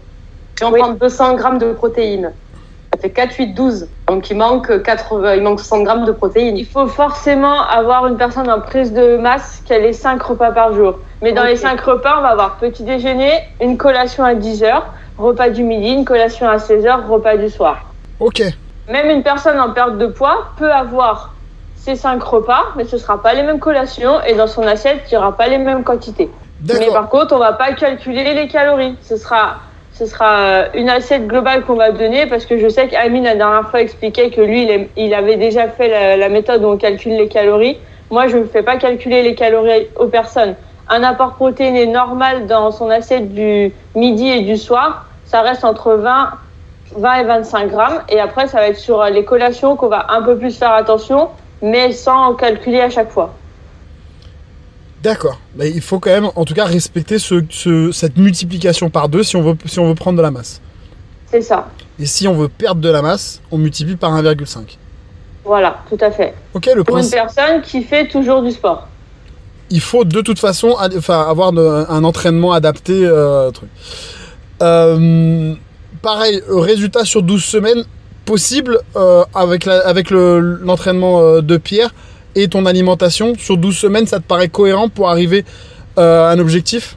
et 0.61 0.65
on 0.65 0.71
oui. 0.71 0.79
prend 0.79 0.93
200 0.93 1.35
grammes 1.35 1.59
de 1.59 1.73
protéines, 1.73 2.33
ça 2.97 3.03
fait 3.03 3.11
4, 3.11 3.35
8, 3.35 3.55
12. 3.55 3.89
Donc 4.09 4.31
il 4.31 4.37
manque, 4.37 4.83
4, 4.83 5.35
il 5.37 5.43
manque 5.43 5.61
60 5.61 5.85
grammes 5.85 6.05
de 6.07 6.13
protéines. 6.13 6.57
Il 6.57 6.67
faut 6.67 6.87
forcément 6.87 7.61
avoir 7.63 8.07
une 8.07 8.17
personne 8.17 8.51
en 8.51 8.61
prise 8.61 8.93
de 8.93 9.19
masse 9.19 9.63
qui 9.67 9.75
a 9.75 9.79
les 9.79 9.93
5 9.93 10.23
repas 10.23 10.51
par 10.53 10.73
jour. 10.73 10.99
Mais 11.23 11.33
dans 11.33 11.43
okay. 11.43 11.51
les 11.51 11.57
5 11.57 11.81
repas, 11.81 12.17
on 12.19 12.23
va 12.23 12.29
avoir 12.29 12.57
petit 12.57 12.85
déjeuner, 12.85 13.33
une 13.61 13.77
collation 13.77 14.25
à 14.25 14.35
10 14.35 14.63
heures, 14.63 14.87
repas 15.19 15.51
du 15.51 15.63
midi, 15.63 15.91
une 15.91 16.05
collation 16.05 16.49
à 16.49 16.59
16 16.59 16.87
heures, 16.87 17.07
repas 17.07 17.37
du 17.37 17.51
soir. 17.51 17.81
Ok. 18.19 18.43
Même 18.89 19.11
une 19.11 19.23
personne 19.23 19.61
en 19.61 19.73
perte 19.73 19.99
de 19.99 20.07
poids 20.07 20.49
peut 20.59 20.73
avoir 20.73 21.35
ces 21.75 21.97
5 21.97 22.23
repas, 22.23 22.65
mais 22.77 22.85
ce 22.85 22.97
ne 22.97 23.01
sera 23.01 23.21
pas 23.21 23.35
les 23.35 23.43
mêmes 23.43 23.59
collations 23.59 24.23
et 24.23 24.35
dans 24.35 24.47
son 24.47 24.63
assiette, 24.63 25.03
il 25.11 25.15
n'y 25.15 25.19
aura 25.19 25.37
pas 25.37 25.49
les 25.49 25.59
mêmes 25.59 25.85
quantités. 25.85 26.31
Mais 26.67 26.87
par 26.87 27.09
contre, 27.11 27.35
on 27.35 27.39
ne 27.39 27.45
va 27.45 27.53
pas 27.53 27.73
calculer 27.73 28.33
les 28.33 28.49
calories. 28.49 28.97
Ce 29.03 29.17
sera 29.17 29.57
ce 29.99 30.05
sera 30.05 30.65
une 30.75 30.91
assiette 30.91 31.27
globale 31.27 31.65
qu'on 31.65 31.75
va 31.75 31.91
donner 31.91 32.27
parce 32.27 32.45
que 32.45 32.59
je 32.59 32.69
sais 32.69 32.87
qu'Amine 32.89 33.25
la 33.25 33.35
dernière 33.35 33.71
fois 33.71 33.81
expliquait 33.81 34.29
que 34.29 34.43
lui 34.43 34.69
il, 34.97 35.15
avait 35.15 35.37
déjà 35.37 35.69
fait 35.69 35.89
la, 35.89 36.17
la, 36.19 36.29
méthode 36.29 36.63
où 36.63 36.67
on 36.67 36.77
calcule 36.77 37.17
les 37.17 37.29
calories. 37.29 37.79
Moi 38.11 38.29
je 38.29 38.37
ne 38.37 38.45
fais 38.45 38.63
pas 38.63 38.77
calculer 38.77 39.23
les 39.23 39.35
calories 39.35 39.89
aux 39.97 40.09
personnes. 40.09 40.55
Un 40.91 41.03
apport 41.03 41.35
protéiné 41.35 41.87
normal 41.87 42.47
dans 42.47 42.71
son 42.73 42.91
assiette 42.91 43.33
du 43.33 43.73
midi 43.95 44.29
et 44.29 44.43
du 44.43 44.59
soir, 44.59 45.07
ça 45.25 45.41
reste 45.41 45.65
entre 45.65 45.95
20, 45.95 46.31
20 46.97 47.15
et 47.15 47.25
25 47.25 47.71
grammes. 47.71 48.03
Et 48.11 48.21
après 48.21 48.49
ça 48.49 48.59
va 48.59 48.69
être 48.69 48.77
sur 48.77 49.03
les 49.05 49.25
collations 49.25 49.77
qu'on 49.77 49.89
va 49.89 50.09
un 50.11 50.21
peu 50.21 50.37
plus 50.37 50.59
faire 50.59 50.73
attention, 50.73 51.31
mais 51.63 51.93
sans 51.93 52.35
calculer 52.35 52.83
à 52.83 52.91
chaque 52.91 53.11
fois. 53.11 53.33
D'accord. 55.07 55.39
Mais 55.55 55.71
il 55.71 55.81
faut 55.81 56.01
quand 56.01 56.11
même, 56.11 56.31
en 56.35 56.45
tout 56.45 56.53
cas, 56.53 56.65
respecter 56.65 57.21
ce, 57.21 57.45
ce, 57.49 57.93
cette 57.93 58.17
multiplication 58.17 58.91
par 58.91 59.09
deux 59.09 59.23
si 59.23 59.37
on, 59.37 59.43
veut, 59.43 59.57
si 59.65 59.79
on 59.79 59.87
veut 59.87 59.95
prendre 59.95 60.17
de 60.17 60.23
la 60.23 60.33
masse. 60.33 60.61
C'est 61.31 61.43
ça. 61.43 61.69
Et 62.01 62.07
si 62.07 62.27
on 62.27 62.35
veut 62.35 62.49
perdre 62.49 62.81
de 62.81 62.89
la 62.89 63.03
masse, 63.03 63.41
on 63.53 63.59
multiplie 63.59 63.95
par 63.95 64.11
1,5. 64.21 64.77
Voilà, 65.45 65.79
tout 65.89 65.99
à 66.01 66.11
fait. 66.11 66.35
Ok, 66.55 66.69
le 66.75 66.83
Pour 66.83 66.99
une 66.99 67.09
personne 67.09 67.63
qui 67.63 67.85
fait 67.85 68.09
toujours 68.09 68.43
du 68.43 68.51
sport. 68.51 68.89
Il 69.71 69.81
faut 69.81 70.05
de 70.05 70.21
toute 70.23 70.41
façon 70.41 70.75
enfin, 70.77 71.25
avoir 71.29 71.53
de, 71.53 71.87
un 71.89 72.03
entraînement 72.03 72.51
adapté. 72.51 73.05
Euh, 73.05 73.53
truc. 73.53 73.69
Euh, 74.61 75.55
pareil, 76.03 76.43
résultat 76.49 77.05
sur 77.05 77.23
12 77.23 77.45
semaines 77.45 77.85
possible 78.25 78.81
euh, 78.97 79.25
avec 79.37 79.67
l'entraînement 79.67 79.85
la, 79.85 79.89
avec 79.89 80.11
l'entraînement 80.67 81.41
de 81.41 81.57
Pierre 81.59 81.95
et 82.37 82.49
ton 82.49 82.67
alimentation 82.67 83.33
sur 83.37 83.57
12 83.57 83.77
semaines, 83.77 84.07
ça 84.07 84.19
te 84.19 84.25
paraît 84.25 84.49
cohérent 84.49 84.89
pour 84.89 85.09
arriver 85.09 85.45
euh, 85.99 86.29
à 86.29 86.31
un 86.31 86.39
objectif? 86.39 86.97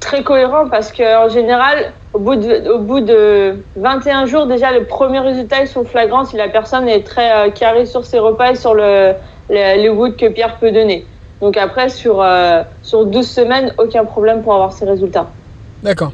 Très 0.00 0.24
cohérent 0.24 0.68
parce 0.68 0.92
qu'en 0.92 1.28
général, 1.28 1.92
au 2.12 2.18
bout, 2.18 2.34
de, 2.34 2.68
au 2.68 2.80
bout 2.80 3.00
de 3.00 3.56
21 3.76 4.26
jours, 4.26 4.46
déjà, 4.46 4.72
le 4.72 4.84
premier 4.84 5.20
résultat, 5.20 5.62
ils 5.62 5.68
sont 5.68 5.84
flagrants 5.84 6.24
si 6.24 6.36
la 6.36 6.48
personne 6.48 6.88
est 6.88 7.06
très 7.06 7.32
euh, 7.32 7.50
carrée 7.50 7.86
sur 7.86 8.04
ses 8.04 8.18
repas 8.18 8.50
et 8.50 8.56
sur 8.56 8.74
le, 8.74 9.12
le, 9.48 9.54
les 9.80 10.16
que 10.16 10.28
Pierre 10.28 10.58
peut 10.58 10.72
donner. 10.72 11.06
Donc 11.40 11.56
après, 11.56 11.88
sur, 11.88 12.20
euh, 12.20 12.62
sur 12.82 13.06
12 13.06 13.26
semaines, 13.26 13.72
aucun 13.78 14.04
problème 14.04 14.42
pour 14.42 14.54
avoir 14.54 14.72
ces 14.72 14.84
résultats. 14.84 15.30
D'accord. 15.84 16.12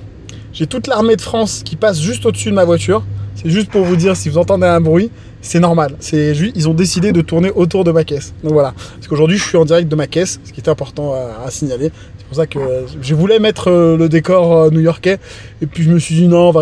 J'ai 0.53 0.67
toute 0.67 0.87
l'armée 0.87 1.17
de 1.17 1.23
France 1.23 1.63
qui 1.65 1.77
passe 1.77 2.01
juste 2.01 2.27
au-dessus 2.27 2.51
de 2.51 2.55
ma 2.55 2.65
voiture. 2.65 3.03
C'est 3.41 3.51
juste 3.51 3.71
pour 3.71 3.85
vous 3.85 3.95
dire, 3.95 4.17
si 4.17 4.29
vous 4.29 4.39
entendez 4.39 4.67
un 4.67 4.81
bruit, 4.81 5.11
c'est 5.43 5.61
normal. 5.61 5.95
Ils 6.13 6.69
ont 6.69 6.75
décidé 6.75 7.13
de 7.13 7.21
tourner 7.21 7.53
autour 7.55 7.85
de 7.85 7.93
ma 7.93 8.03
caisse. 8.03 8.35
Donc 8.43 8.53
voilà. 8.53 8.75
Parce 8.97 9.07
qu'aujourd'hui, 9.07 9.39
je 9.39 9.45
suis 9.45 9.57
en 9.57 9.65
direct 9.65 9.89
de 9.89 9.95
ma 9.95 10.09
caisse, 10.09 10.41
ce 10.43 10.53
qui 10.53 10.59
était 10.59 10.71
important 10.71 11.15
à, 11.15 11.49
signaler. 11.51 11.93
C'est 12.19 12.27
pour 12.27 12.37
ça 12.37 12.47
que 12.47 12.59
euh, 12.59 12.87
je 13.01 13.15
voulais 13.15 13.39
mettre 13.39 13.71
euh, 13.71 13.97
le 13.97 14.09
décor 14.09 14.53
euh, 14.53 14.71
new-yorkais, 14.71 15.19
et 15.63 15.67
puis 15.67 15.85
je 15.85 15.91
me 15.91 15.99
suis 15.99 16.15
dit 16.17 16.27
non, 16.27 16.49
on 16.49 16.51
va 16.51 16.61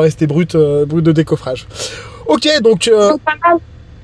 rester 0.00 0.26
brut, 0.26 0.56
de 0.56 1.12
décoffrage. 1.12 1.66
Ok, 2.26 2.48
donc 2.62 2.88
euh, 2.88 3.12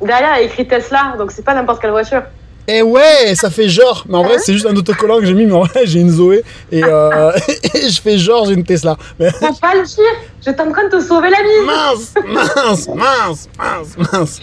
a 0.08 0.40
écrit 0.42 0.68
Tesla, 0.68 1.14
donc 1.18 1.32
c'est 1.32 1.44
pas 1.44 1.54
n'importe 1.54 1.80
quelle 1.80 1.90
voiture. 1.90 2.23
Eh 2.66 2.83
ouais, 2.83 3.35
ça 3.35 3.50
fait 3.50 3.68
genre. 3.68 4.04
Mais 4.09 4.16
en 4.16 4.23
vrai, 4.25 4.38
c'est 4.38 4.54
juste 4.54 4.66
un 4.66 4.75
autocollant 4.75 5.18
que 5.18 5.26
j'ai 5.26 5.35
mis, 5.35 5.44
mais 5.44 5.52
en 5.52 5.64
vrai, 5.64 5.83
j'ai 5.85 6.00
une 6.00 6.11
Zoé 6.11 6.42
et, 6.73 6.83
euh, 6.83 7.30
et 7.75 7.88
je 7.90 8.00
fais 8.00 8.16
genre 8.16 8.47
j'ai 8.47 8.54
une 8.54 8.64
Tesla. 8.64 8.97
Mais 9.18 9.30
Faut 9.30 9.52
pas 9.54 9.75
le 9.75 9.83
dire, 9.83 10.04
j'étais 10.44 10.61
en 10.62 10.73
train 10.73 10.85
de 10.85 10.97
te 10.97 11.00
sauver 11.00 11.28
la 11.30 11.37
vie. 11.42 11.66
mince, 11.66 12.14
mince, 12.26 12.88
mince, 12.88 13.49
mince, 13.59 14.12
mince. 14.12 14.40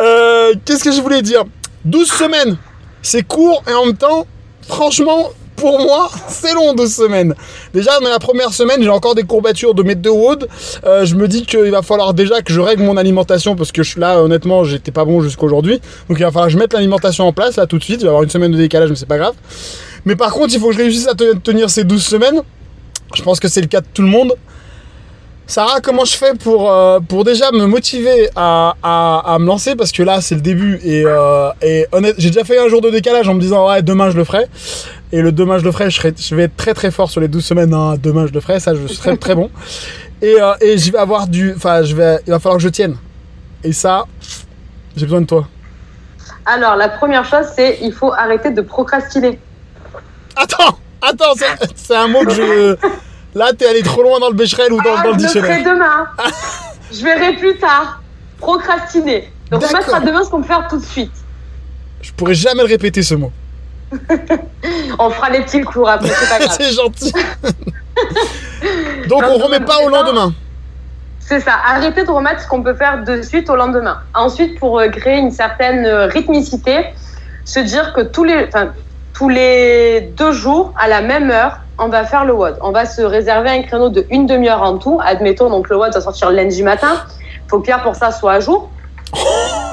Euh, 0.00 0.54
Qu'est-ce 0.64 0.84
que 0.84 0.92
je 0.92 1.00
voulais 1.00 1.22
dire? 1.22 1.42
12 1.84 2.08
semaines, 2.10 2.56
c'est 3.02 3.22
court 3.26 3.62
et 3.68 3.72
en 3.72 3.86
même 3.86 3.96
temps, 3.96 4.26
franchement, 4.68 5.30
pour 5.56 5.80
moi, 5.80 6.10
c'est 6.28 6.52
long 6.54 6.74
12 6.74 6.94
semaines. 6.94 7.34
Déjà, 7.74 7.98
dans 8.00 8.08
la 8.08 8.18
première 8.18 8.52
semaine, 8.52 8.82
j'ai 8.82 8.88
encore 8.90 9.14
des 9.14 9.22
courbatures 9.24 9.74
de 9.74 9.82
mes 9.82 9.94
deux 9.94 10.10
wood. 10.10 10.46
Euh, 10.84 11.04
je 11.04 11.14
me 11.16 11.26
dis 11.28 11.44
qu'il 11.46 11.70
va 11.70 11.82
falloir 11.82 12.14
déjà 12.14 12.42
que 12.42 12.52
je 12.52 12.60
règle 12.60 12.82
mon 12.82 12.96
alimentation 12.96 13.56
parce 13.56 13.72
que 13.72 13.82
là, 13.98 14.22
honnêtement, 14.22 14.64
j'étais 14.64 14.92
pas 14.92 15.04
bon 15.04 15.20
jusqu'aujourd'hui. 15.22 15.80
Donc 16.08 16.18
il 16.18 16.22
va 16.22 16.30
falloir 16.30 16.46
que 16.46 16.52
je 16.52 16.58
mette 16.58 16.72
l'alimentation 16.72 17.26
en 17.26 17.32
place 17.32 17.56
là 17.56 17.66
tout 17.66 17.78
de 17.78 17.84
suite. 17.84 18.00
Il 18.00 18.04
va 18.04 18.06
y 18.06 18.08
avoir 18.08 18.22
une 18.22 18.30
semaine 18.30 18.52
de 18.52 18.56
décalage, 18.58 18.90
mais 18.90 18.96
c'est 18.96 19.06
pas 19.08 19.18
grave. 19.18 19.34
Mais 20.04 20.14
par 20.16 20.32
contre, 20.32 20.54
il 20.54 20.60
faut 20.60 20.68
que 20.68 20.74
je 20.74 20.78
réussisse 20.78 21.08
à 21.08 21.14
te- 21.14 21.36
tenir 21.38 21.68
ces 21.70 21.84
12 21.84 22.04
semaines. 22.04 22.42
Je 23.14 23.22
pense 23.22 23.40
que 23.40 23.48
c'est 23.48 23.60
le 23.60 23.66
cas 23.66 23.80
de 23.80 23.86
tout 23.92 24.02
le 24.02 24.08
monde. 24.08 24.34
Sarah, 25.48 25.80
comment 25.80 26.04
je 26.04 26.16
fais 26.16 26.34
pour, 26.34 26.72
euh, 26.72 26.98
pour 26.98 27.22
déjà 27.22 27.52
me 27.52 27.66
motiver 27.66 28.28
à, 28.34 28.74
à, 28.82 29.34
à 29.34 29.38
me 29.38 29.46
lancer? 29.46 29.76
Parce 29.76 29.92
que 29.92 30.02
là, 30.02 30.20
c'est 30.20 30.34
le 30.34 30.40
début. 30.40 30.80
Et, 30.84 31.04
euh, 31.06 31.50
et 31.62 31.86
honnête, 31.92 32.16
j'ai 32.18 32.30
déjà 32.30 32.42
fait 32.42 32.58
un 32.58 32.66
jour 32.68 32.80
de 32.80 32.90
décalage 32.90 33.28
en 33.28 33.34
me 33.34 33.40
disant, 33.40 33.68
ouais, 33.68 33.80
demain 33.80 34.10
je 34.10 34.16
le 34.16 34.24
ferai. 34.24 34.46
Et 35.12 35.22
le 35.22 35.30
demain 35.32 35.58
je 35.58 35.64
le 35.64 35.72
ferai, 35.72 35.88
je, 35.90 35.96
serai, 35.96 36.14
je 36.18 36.34
vais 36.34 36.44
être 36.44 36.56
très 36.56 36.74
très 36.74 36.90
fort 36.90 37.10
sur 37.10 37.20
les 37.20 37.28
12 37.28 37.44
semaines. 37.44 37.70
Non, 37.70 37.94
demain 37.96 38.26
je 38.26 38.32
le 38.32 38.40
ferai, 38.40 38.58
ça, 38.60 38.74
je 38.74 38.86
serai 38.86 39.16
très 39.16 39.34
bon. 39.34 39.50
Et, 40.22 40.40
euh, 40.40 40.52
et 40.60 40.78
je 40.78 40.90
vais 40.92 40.98
avoir 40.98 41.26
du. 41.28 41.52
Enfin, 41.54 41.82
je 41.82 41.94
vais, 41.94 42.18
il 42.26 42.30
va 42.30 42.38
falloir 42.40 42.56
que 42.58 42.62
je 42.64 42.68
tienne. 42.68 42.96
Et 43.62 43.72
ça, 43.72 44.04
j'ai 44.96 45.04
besoin 45.06 45.20
de 45.20 45.26
toi. 45.26 45.46
Alors, 46.44 46.76
la 46.76 46.88
première 46.88 47.24
chose, 47.24 47.46
c'est 47.54 47.78
il 47.82 47.92
faut 47.92 48.12
arrêter 48.12 48.50
de 48.50 48.60
procrastiner. 48.62 49.38
Attends 50.36 50.78
Attends, 51.02 51.34
c'est- 51.76 51.94
un 51.94 52.08
mot 52.08 52.24
que 52.24 52.32
je. 52.32 52.76
Là, 53.34 53.52
t'es 53.56 53.66
allé 53.66 53.82
trop 53.82 54.02
loin 54.02 54.18
dans 54.18 54.28
le 54.30 54.34
Becherel 54.34 54.72
ou 54.72 54.80
dans, 54.80 54.94
Ah, 54.96 55.02
dans 55.04 55.12
le 55.12 55.18
je 55.18 55.22
le 55.24 55.28
ferai 55.28 55.56
dictionnaire. 55.56 55.74
demain. 55.74 56.06
je 56.92 57.02
verrai 57.04 57.36
plus 57.36 57.56
tard. 57.58 58.02
Procrastiner. 58.38 59.30
Donc, 59.50 59.62
on 59.68 59.72
mettra 59.76 60.00
demain 60.00 60.24
ce 60.24 60.30
qu'on 60.30 60.40
peut 60.40 60.46
faire 60.48 60.66
tout 60.68 60.78
de 60.78 60.84
suite. 60.84 61.12
Je 62.00 62.10
pourrais 62.12 62.34
jamais 62.34 62.62
le 62.62 62.68
répéter 62.68 63.02
ce 63.02 63.14
mot. 63.14 63.30
On 64.98 65.10
fera 65.10 65.30
les 65.30 65.42
petits 65.42 65.62
cours 65.62 65.88
après, 65.88 66.08
c'est 66.08 66.28
pas 66.28 66.38
grave. 66.44 66.56
c'est 66.58 66.72
gentil. 66.72 67.12
Donc 69.08 69.22
Non, 69.22 69.28
on 69.34 69.38
remet 69.38 69.60
pas 69.60 69.78
au 69.84 69.88
lendemain. 69.88 70.32
C'est 71.20 71.40
ça, 71.40 71.52
arrêter 71.66 72.04
de 72.04 72.10
remettre 72.10 72.40
ce 72.42 72.46
qu'on 72.48 72.62
peut 72.62 72.74
faire 72.74 73.02
de 73.02 73.22
suite 73.22 73.50
au 73.50 73.56
lendemain. 73.56 73.98
Ensuite, 74.14 74.58
pour 74.60 74.78
euh, 74.78 74.88
créer 74.88 75.18
une 75.18 75.32
certaine 75.32 75.84
euh, 75.84 76.06
rythmicité, 76.06 76.86
se 77.44 77.58
dire 77.58 77.92
que 77.94 78.00
tous 78.00 78.22
les, 78.22 78.46
enfin, 78.46 78.72
tous 79.12 79.28
les 79.28 80.12
deux 80.16 80.30
jours, 80.32 80.72
à 80.78 80.86
la 80.88 81.00
même 81.00 81.30
heure, 81.30 81.58
on 81.78 81.88
va 81.88 82.04
faire 82.04 82.24
le 82.24 82.32
WOD. 82.32 82.58
On 82.60 82.70
va 82.70 82.86
se 82.86 83.02
réserver 83.02 83.50
un 83.50 83.62
créneau 83.62 83.88
de 83.88 84.06
une 84.10 84.26
demi-heure 84.26 84.62
en 84.62 84.78
tout. 84.78 85.00
Admettons, 85.04 85.50
donc 85.50 85.68
le 85.68 85.76
WOD 85.76 85.92
va 85.94 86.00
sortir 86.00 86.30
lundi 86.30 86.62
matin. 86.62 87.02
faut 87.48 87.58
que 87.58 87.64
Pierre, 87.64 87.82
pour 87.82 87.96
ça, 87.96 88.12
soit 88.12 88.32
à 88.34 88.40
jour. 88.40 88.70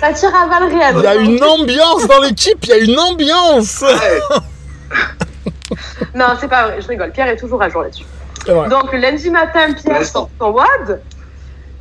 ça 0.00 0.12
tire 0.12 0.34
à 0.34 0.46
balles 0.48 0.68
réelles. 0.72 0.94
Il 0.96 1.02
y 1.04 1.06
a 1.06 1.14
une 1.16 1.42
ambiance 1.44 2.06
dans 2.08 2.20
l'équipe, 2.20 2.58
il 2.64 2.68
y 2.68 2.72
a 2.72 2.78
une 2.78 2.98
ambiance. 2.98 3.82
Ouais, 3.82 4.38
Non, 6.14 6.26
c'est 6.40 6.48
pas 6.48 6.66
vrai, 6.68 6.80
je 6.80 6.88
rigole. 6.88 7.10
Pierre 7.12 7.28
est 7.28 7.36
toujours 7.36 7.62
à 7.62 7.68
jour 7.68 7.82
là-dessus. 7.82 8.04
Donc, 8.46 8.92
le 8.92 8.98
lundi 8.98 9.30
matin, 9.30 9.72
Pierre 9.74 10.04
sort 10.04 10.28
son 10.40 10.50
WOD. 10.50 11.00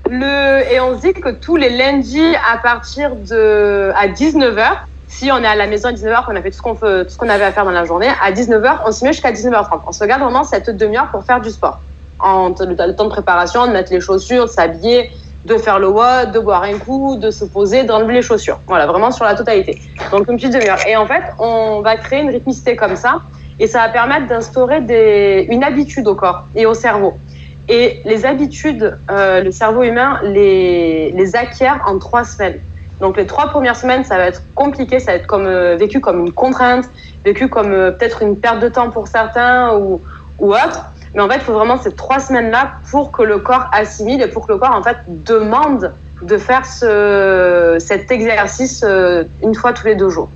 Le... 0.09 0.71
Et 0.71 0.79
on 0.79 0.95
se 0.97 1.01
dit 1.07 1.13
que 1.13 1.29
tous 1.29 1.55
les 1.55 1.69
lundis, 1.69 2.35
à 2.51 2.57
partir 2.57 3.15
de. 3.15 3.91
à 3.95 4.07
19h, 4.07 4.63
si 5.07 5.31
on 5.31 5.37
est 5.39 5.47
à 5.47 5.55
la 5.55 5.67
maison 5.67 5.89
à 5.89 5.91
19h, 5.93 6.25
qu'on 6.25 6.35
a 6.35 6.41
fait 6.41 6.51
tout 6.51 6.57
ce 6.57 6.61
qu'on 6.61 6.75
fait- 6.75 7.05
tout 7.05 7.11
ce 7.11 7.17
qu'on 7.17 7.29
avait 7.29 7.45
à 7.45 7.51
faire 7.51 7.65
dans 7.65 7.71
la 7.71 7.85
journée, 7.85 8.09
à 8.23 8.31
19h, 8.31 8.79
on 8.85 8.91
se 8.91 9.03
met 9.03 9.13
jusqu'à 9.13 9.31
19h30. 9.31 9.81
On 9.87 9.91
se 9.91 10.03
garde 10.05 10.21
vraiment 10.21 10.43
cette 10.43 10.69
demi-heure 10.69 11.09
pour 11.11 11.23
faire 11.23 11.41
du 11.41 11.49
sport. 11.49 11.79
En 12.19 12.49
le 12.49 12.95
temps 12.95 13.05
de 13.05 13.09
préparation, 13.09 13.65
de 13.65 13.71
mettre 13.71 13.91
les 13.93 14.01
chaussures, 14.01 14.45
de 14.45 14.49
s'habiller, 14.49 15.11
de 15.49 15.57
faire 15.57 15.79
le 15.79 15.89
WOD, 15.89 16.31
de 16.31 16.39
boire 16.39 16.63
un 16.63 16.77
coup, 16.77 17.17
de 17.17 17.31
se 17.31 17.43
poser, 17.43 17.83
d'enlever 17.83 18.13
les 18.13 18.21
chaussures. 18.21 18.59
Voilà, 18.67 18.85
vraiment 18.85 19.11
sur 19.11 19.25
la 19.25 19.33
totalité. 19.33 19.81
Donc, 20.11 20.27
une 20.29 20.37
petite 20.37 20.53
demi-heure. 20.53 20.85
Et 20.87 20.95
en 20.95 21.07
fait, 21.07 21.23
on 21.39 21.81
va 21.81 21.95
créer 21.97 22.21
une 22.21 22.29
rythmicité 22.29 22.75
comme 22.75 22.95
ça. 22.95 23.21
Et 23.59 23.67
ça 23.67 23.79
va 23.79 23.89
permettre 23.89 24.27
d'instaurer 24.27 24.77
une 25.49 25.63
habitude 25.63 26.07
au 26.07 26.15
corps 26.15 26.45
et 26.55 26.65
au 26.65 26.73
cerveau. 26.73 27.15
Et 27.67 28.01
les 28.05 28.25
habitudes, 28.25 28.97
euh, 29.11 29.43
le 29.43 29.51
cerveau 29.51 29.83
humain 29.83 30.19
les, 30.23 31.11
les 31.11 31.35
acquiert 31.35 31.83
en 31.85 31.99
trois 31.99 32.23
semaines. 32.23 32.59
Donc 32.99 33.17
les 33.17 33.27
trois 33.27 33.47
premières 33.47 33.75
semaines, 33.75 34.03
ça 34.03 34.17
va 34.17 34.25
être 34.25 34.41
compliqué, 34.55 34.99
ça 34.99 35.11
va 35.11 35.17
être 35.17 35.27
comme, 35.27 35.45
euh, 35.45 35.75
vécu 35.75 35.99
comme 35.99 36.19
une 36.21 36.31
contrainte, 36.31 36.85
vécu 37.23 37.47
comme 37.47 37.71
euh, 37.71 37.91
peut-être 37.91 38.21
une 38.21 38.37
perte 38.37 38.59
de 38.59 38.69
temps 38.69 38.89
pour 38.89 39.07
certains 39.07 39.75
ou, 39.77 40.01
ou 40.39 40.53
autre. 40.53 40.85
Mais 41.13 41.21
en 41.21 41.29
fait, 41.29 41.35
il 41.37 41.41
faut 41.41 41.53
vraiment 41.53 41.77
ces 41.77 41.93
trois 41.93 42.19
semaines-là 42.19 42.79
pour 42.89 43.11
que 43.11 43.23
le 43.23 43.39
corps 43.39 43.67
assimile 43.71 44.21
et 44.21 44.27
pour 44.27 44.47
que 44.47 44.53
le 44.53 44.59
corps 44.59 44.75
en 44.75 44.83
fait 44.83 44.97
demande 45.07 45.95
de 46.21 46.37
faire 46.37 46.65
ce, 46.65 47.77
cet 47.79 48.11
exercice 48.11 48.83
euh, 48.83 49.23
une 49.41 49.55
fois 49.55 49.73
tous 49.73 49.87
les 49.87 49.95
deux 49.95 50.09
jours. 50.09 50.31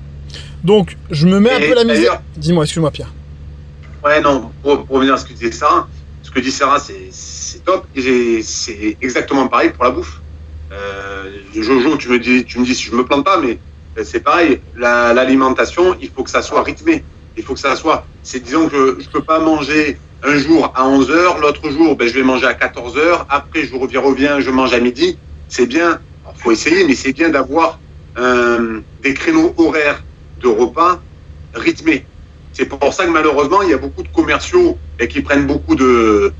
Donc 0.63 0.98
je 1.10 1.27
me 1.27 1.39
mets 1.39 1.51
un 1.51 1.60
Et 1.60 1.68
peu 1.68 1.75
la 1.75 1.84
misère. 1.84 2.22
Dis-moi, 2.36 2.63
excuse-moi 2.63 2.92
Pierre. 2.92 3.13
Ouais, 4.03 4.22
non, 4.22 4.53
pour, 4.62 4.86
pour 4.86 4.96
revenir 4.96 5.13
à 5.13 5.18
ce 5.18 5.25
que 5.25 5.34
disait 5.34 5.51
Sarah, 5.51 5.88
ce 6.22 6.32
que 6.32 6.39
dit 6.39 6.51
Sarah, 6.51 6.80
c'est 6.80 7.10
c'est 7.12 7.63
top. 7.63 7.88
Et 7.96 8.42
c'est 8.42 8.98
exactement 9.01 9.48
pareil 9.48 9.70
pour 9.72 9.84
la 9.84 9.92
bouffe. 9.92 10.24
Euh, 10.72 11.30
Jojo, 11.53 11.98
tu 11.98 12.10
me, 12.10 12.18
dis, 12.20 12.46
tu 12.46 12.60
me 12.60 12.65
dis 12.65 12.74
si 12.75 12.86
je 12.86 12.96
me 12.96 13.06
plante 13.06 13.25
pas, 13.25 13.38
mais 13.38 13.60
euh, 13.98 14.03
c'est 14.03 14.22
pareil. 14.22 14.62
La- 14.75 15.13
L'alimentation, 15.13 15.96
il 16.01 16.10
faut 16.10 16.24
que 16.24 16.32
ça 16.32 16.42
soit 16.42 16.63
rythmé. 16.63 17.06
Il 17.36 17.44
faut 17.44 17.53
que 17.53 17.60
ça 17.60 17.75
soit. 17.75 18.08
C'est 18.24 18.39
disons 18.39 18.70
que 18.70 18.98
je 19.00 19.10
peux 19.10 19.22
pas 19.24 19.39
manger 19.39 20.00
un 20.24 20.38
jour 20.38 20.72
à 20.75 20.88
11 20.88 21.12
heures, 21.12 21.38
l'autre 21.39 21.70
jour, 21.70 21.96
ben, 21.96 22.08
je 22.08 22.13
vais 22.13 22.24
manger 22.24 22.46
à 22.46 22.53
14 22.53 22.98
heures. 22.98 23.25
Après, 23.30 23.65
je 23.65 23.75
reviens, 23.75 24.00
reviens, 24.00 24.39
je 24.39 24.50
mange 24.50 24.74
à 24.74 24.80
midi. 24.80 25.18
C'est 25.48 25.65
bien. 25.65 26.01
Il 26.25 26.42
faut 26.42 26.51
essayer, 26.51 26.86
mais 26.88 26.96
c'est 26.96 27.13
bien 27.13 27.30
d'avoir 27.30 27.80
euh, 28.18 28.80
des 29.01 29.13
créneaux 29.13 29.53
horaires 29.58 30.03
de 30.42 30.48
repas 30.48 31.01
rythmés. 31.53 32.08
C'est 32.53 32.65
pour 32.65 32.94
ça 32.94 33.06
que 33.06 33.12
malheureusement, 33.12 33.62
il 33.63 33.70
y 33.70 33.74
a 33.74 33.77
beaucoup 33.77 34.03
de 34.03 34.08
commerciaux 34.08 34.77
eh, 35.00 35.08
qui 35.08 35.22
prennent 35.22 35.48
beaucoup 35.48 35.75
de 35.75 36.34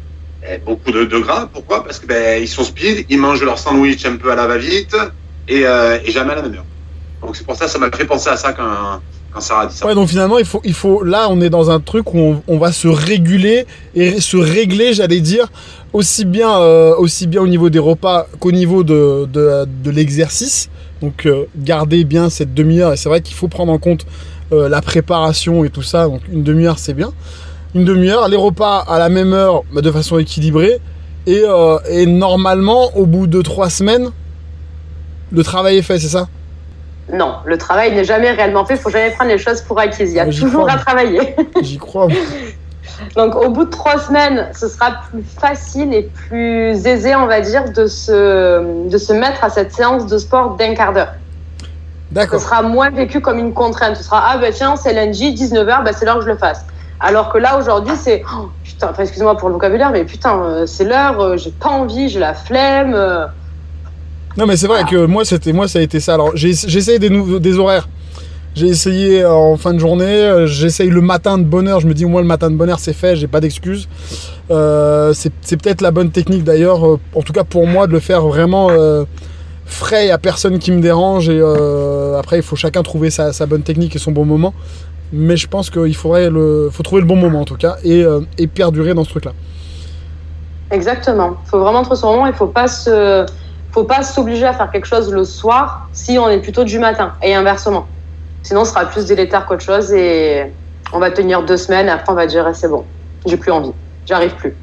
eh, 0.48 0.60
beaucoup 0.60 0.92
de, 0.92 1.06
gras. 1.20 1.50
Pourquoi? 1.52 1.84
Parce 1.84 2.00
que 2.00 2.06
ben 2.06 2.42
ils 2.42 2.48
sont 2.48 2.64
speed, 2.64 3.06
ils 3.10 3.18
mangent 3.18 3.44
leur 3.44 3.58
sandwich 3.58 4.06
un 4.06 4.18
peu 4.18 4.32
à 4.32 4.36
la 4.36 4.46
va-vite 4.46 4.96
et, 5.48 5.66
euh, 5.66 6.00
et 6.04 6.12
jamais 6.12 6.34
à 6.34 6.36
la 6.36 6.42
même 6.44 6.56
heure. 6.56 6.66
Donc 7.22 7.36
c'est 7.36 7.46
pour 7.46 7.56
ça, 7.56 7.68
ça 7.68 7.80
m'a 7.80 7.90
fait 7.92 8.06
penser 8.06 8.30
à 8.30 8.38
ça 8.38 8.54
quand, 8.54 9.02
ça. 9.42 9.68
Ouais, 9.86 9.96
donc 9.96 10.10
finalement, 10.10 10.38
il 10.38 10.46
faut, 10.46 10.62
il 10.64 10.74
faut. 10.74 11.04
Là, 11.04 11.28
on 11.30 11.42
est 11.42 11.50
dans 11.50 11.70
un 11.70 11.80
truc 11.80 12.14
où 12.14 12.36
on, 12.48 12.58
va 12.58 12.72
se 12.72 12.88
réguler 12.88 13.66
et 13.96 14.20
se 14.20 14.38
régler, 14.38 14.94
j'allais 14.94 15.22
dire, 15.22 15.48
aussi 15.92 16.26
bien, 16.26 16.60
euh, 16.60 16.96
aussi 16.96 17.28
bien 17.28 17.42
au 17.42 17.48
niveau 17.48 17.70
des 17.70 17.80
repas 17.80 18.28
qu'au 18.40 18.52
niveau 18.52 18.84
de, 18.84 19.28
de, 19.32 19.66
de 19.84 19.92
l'exercice. 19.92 20.70
Donc, 21.02 21.26
euh, 21.26 21.46
garder 21.58 22.04
bien 22.04 22.30
cette 22.30 22.54
demi-heure. 22.54 22.94
Et 22.94 22.98
c'est 22.98 23.10
vrai 23.10 23.22
qu'il 23.22 23.36
faut 23.36 23.48
prendre 23.48 23.72
en 23.72 23.78
compte 23.80 24.06
euh, 24.52 24.70
la 24.70 24.82
préparation 24.82 25.64
et 25.64 25.70
tout 25.70 25.82
ça. 25.82 26.06
Donc, 26.06 26.22
une 26.32 26.44
demi-heure, 26.44 26.80
c'est 26.80 26.94
bien. 26.94 27.12
Une 27.76 27.86
demi-heure, 27.86 28.28
les 28.30 28.38
repas 28.38 28.80
à 28.88 29.00
la 29.00 29.10
même 29.10 29.34
heure, 29.34 29.64
bah, 29.74 29.82
de 29.82 29.92
façon 29.92 30.20
équilibrée. 30.20 30.80
Et, 31.26 31.44
et 31.90 32.06
normalement, 32.06 32.98
au 32.98 33.06
bout 33.06 33.28
de 33.28 33.42
trois 33.42 33.70
semaines, 33.70 34.10
le 35.32 35.44
travail 35.44 35.78
est 35.78 35.82
fait, 35.82 35.98
c'est 35.98 36.10
ça? 36.10 36.28
Non, 37.12 37.36
le 37.46 37.58
travail 37.58 37.94
n'est 37.94 38.04
jamais 38.04 38.32
réellement 38.32 38.66
fait. 38.66 38.76
Il 38.76 38.80
faut 38.80 38.90
jamais 38.90 39.12
prendre 39.12 39.30
les 39.32 39.38
choses 39.38 39.62
pour 39.62 39.80
acquises. 39.80 40.12
Il 40.12 40.16
y 40.16 40.20
a 40.20 40.26
toujours 40.26 40.66
crois. 40.68 40.74
à 40.74 40.78
travailler. 40.78 41.36
J'y 41.62 41.78
crois. 41.78 42.08
Donc, 43.16 43.36
au 43.36 43.50
bout 43.50 43.66
de 43.66 43.70
trois 43.70 44.00
semaines, 44.00 44.50
ce 44.54 44.68
sera 44.68 44.92
plus 45.10 45.24
facile 45.24 45.94
et 45.94 46.04
plus 46.04 46.86
aisé, 46.86 47.16
on 47.16 47.26
va 47.26 47.42
dire, 47.42 47.72
de 47.72 47.88
se, 47.88 48.88
de 48.88 48.98
se 48.98 49.14
mettre 49.14 49.44
à 49.44 49.50
cette 49.50 49.74
séance 49.74 50.06
de 50.06 50.18
sport 50.18 50.56
d'un 50.56 50.74
quart 50.76 50.94
d'heure. 50.94 51.14
Ce 52.10 52.16
D'accord. 52.16 52.40
sera 52.40 52.62
moins 52.62 52.92
vécu 52.92 53.20
comme 53.20 53.40
une 53.40 53.54
contrainte. 53.54 53.98
Ce 53.98 54.04
sera, 54.04 54.24
ah 54.30 54.38
ben 54.38 54.54
tiens, 54.54 54.76
c'est 54.76 54.94
lundi, 54.94 55.34
19h, 55.34 55.84
ben 55.84 55.92
c'est 55.94 56.06
l'heure 56.06 56.20
que 56.20 56.26
je 56.26 56.30
le 56.30 56.38
fasse. 56.38 56.64
Alors 57.00 57.34
que 57.34 57.38
là, 57.38 57.58
aujourd'hui, 57.58 57.96
c'est, 57.96 58.24
oh, 58.34 58.50
putain, 58.64 58.90
enfin, 58.92 59.04
excusez-moi 59.04 59.36
pour 59.36 59.50
le 59.50 59.56
vocabulaire, 59.56 59.90
mais 59.90 60.06
putain, 60.06 60.40
euh, 60.42 60.66
c'est 60.66 60.86
l'heure, 60.86 61.20
euh, 61.20 61.38
j'ai 61.38 61.52
pas 61.52 61.70
envie, 61.70 62.08
j'ai 62.08 62.20
la 62.20 62.34
flemme. 62.34 62.96
Euh. 64.38 64.40
Non, 64.42 64.46
mais 64.48 64.58
c'est 64.58 64.68
vrai 64.68 64.84
que 64.84 65.06
moi, 65.06 65.26
c'était 65.26 65.54
moi, 65.54 65.68
ça 65.68 65.80
a 65.80 65.82
été 65.82 66.00
ça. 66.00 66.16
Alors, 66.16 66.32
j'ai 66.36 66.54
des, 67.00 67.58
horaires. 67.60 67.88
J'ai 68.56 68.68
essayé 68.68 69.26
en 69.26 69.58
fin 69.58 69.74
de 69.74 69.80
journée. 69.80 70.06
euh, 70.06 70.46
J'essaye 70.46 70.90
le 70.90 71.02
matin 71.02 71.38
de 71.40 71.44
bonne 71.44 71.68
heure. 71.68 71.80
Je 71.80 71.88
me 71.88 71.94
dis, 71.94 72.06
moins, 72.06 72.22
le 72.22 72.28
matin 72.28 72.52
de 72.52 72.56
bonne 72.56 72.70
heure, 72.70 72.80
c'est 72.80 72.94
fait. 72.94 73.16
J'ai 73.16 73.28
pas 73.28 73.40
d'excuses. 73.42 73.88
Euh, 74.52 75.14
c'est 75.14 75.58
peut-être 75.58 75.82
la 75.82 75.92
bonne 75.92 76.12
technique 76.12 76.44
d'ailleurs. 76.44 76.86
euh, 76.88 77.00
en 77.16 77.22
tout 77.22 77.34
cas, 77.34 77.44
pour 77.44 77.66
moi, 77.68 77.88
de 77.88 77.94
le 77.94 78.00
faire 78.00 78.22
vraiment 78.22 78.68
euh, 78.70 79.06
frais. 79.66 80.12
A 80.12 80.18
personne 80.20 80.60
qui 80.60 80.72
me 80.72 80.82
dérange. 80.82 81.30
Et 81.30 81.40
euh, 81.42 82.20
après, 82.20 82.38
il 82.38 82.44
faut 82.44 82.56
chacun 82.56 82.84
trouver 82.84 83.10
sa, 83.10 83.34
sa 83.34 83.46
bonne 83.48 83.64
technique 83.64 83.96
et 83.96 84.00
son 84.00 84.12
bon 84.12 84.26
moment. 84.26 84.54
Mais 85.16 85.38
je 85.38 85.48
pense 85.48 85.70
qu'il 85.70 85.96
faudrait 85.96 86.30
le, 86.32 86.70
faut 86.72 86.82
trouver 86.82 87.02
le 87.02 87.08
bon 87.08 87.16
moment 87.16 87.42
en 87.42 87.46
tout 87.46 87.56
cas 87.56 87.78
et, 87.84 88.04
euh, 88.04 88.22
et 88.40 88.48
perdurer 88.48 88.96
dans 88.96 89.04
ce 89.04 89.10
truc-là. 89.12 89.32
Exactement. 90.72 91.38
Il 91.46 91.50
faut 91.50 91.60
vraiment 91.60 91.84
trouver 91.84 92.00
son 92.00 92.08
moment. 92.14 92.26
Il 92.28 92.34
faut 92.34 92.48
pas 92.48 92.68
se, 92.68 93.24
faut 93.74 93.84
pas 93.84 94.04
s'obliger 94.04 94.46
à 94.46 94.54
faire 94.54 94.72
quelque 94.72 94.86
chose 94.86 95.12
le 95.12 95.24
soir 95.24 95.90
si 95.94 96.18
on 96.20 96.30
est 96.30 96.40
plutôt 96.40 96.64
du 96.64 96.78
matin 96.78 97.14
et 97.24 97.34
inversement. 97.34 97.88
Sinon, 98.44 98.66
ce 98.66 98.72
sera 98.72 98.86
plus 98.86 99.06
délétère 99.06 99.46
qu'autre 99.46 99.64
chose 99.64 99.92
et 99.92 100.52
on 100.94 101.00
va 101.00 101.10
tenir 101.10 101.44
deux 101.44 101.58
semaines. 101.58 101.88
Et 101.88 101.92
après, 101.92 102.12
on 102.12 102.16
va 102.16 102.28
dire 102.28 102.48
eh, 102.48 102.54
c'est 102.54 102.68
bon, 102.68 102.84
j'ai 103.26 103.38
plus 103.38 103.52
envie, 103.52 103.72
j'arrive 104.06 104.36
plus. 104.36 104.56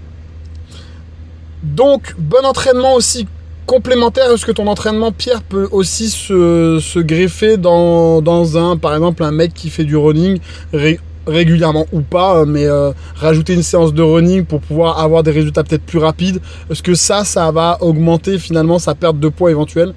Donc, 1.63 2.15
bon 2.19 2.45
entraînement 2.45 2.95
aussi 2.95 3.27
complémentaire. 3.67 4.31
Est-ce 4.33 4.47
que 4.47 4.53
ton 4.53 4.67
entraînement, 4.67 5.13
Pierre, 5.13 5.43
peut 5.43 5.69
aussi 5.73 6.09
se, 6.09 6.99
greffer 7.01 7.57
dans, 7.57 8.57
un, 8.57 8.77
par 8.77 8.95
exemple, 8.95 9.25
un 9.25 9.33
mec 9.33 9.55
qui 9.55 9.71
fait 9.71 9.85
du 9.85 9.97
running 9.97 10.39
régulièrement 11.31 11.87
ou 11.93 12.01
pas, 12.03 12.45
mais 12.45 12.67
euh, 12.67 12.93
rajouter 13.17 13.55
une 13.55 13.63
séance 13.63 13.95
de 13.95 14.03
running 14.03 14.45
pour 14.45 14.61
pouvoir 14.61 14.99
avoir 14.99 15.23
des 15.23 15.31
résultats 15.31 15.65
peut-être 15.65 15.85
plus 15.85 15.99
rapides 15.99 16.41
Est-ce 16.71 16.83
que 16.83 16.95
ça, 16.95 17.25
ça 17.25 17.51
va 17.51 17.79
augmenter 17.81 18.39
finalement 18.39 18.79
sa 18.79 18.95
perte 18.95 19.19
de 19.19 19.29
poids 19.29 19.51
éventuelle? 19.51 19.95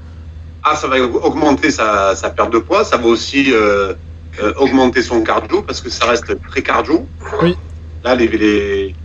Ah, 0.64 0.76
ça 0.76 0.88
va 0.88 0.96
augmenter 1.02 1.72
sa, 1.72 2.16
sa 2.16 2.30
perte 2.30 2.54
de 2.54 2.60
poids, 2.60 2.86
ça 2.86 2.98
va 2.98 3.08
aussi 3.08 3.52
euh, 3.52 3.94
euh, 4.42 4.54
augmenter 4.58 5.02
son 5.02 5.22
cardio 5.22 5.62
parce 5.62 5.82
que 5.82 5.90
ça 5.90 6.06
reste 6.06 6.36
très 6.50 6.62
cardio. 6.62 7.06
Oui. 7.42 7.56
Là, 8.04 8.16
les, 8.16 8.28
les- 8.28 8.96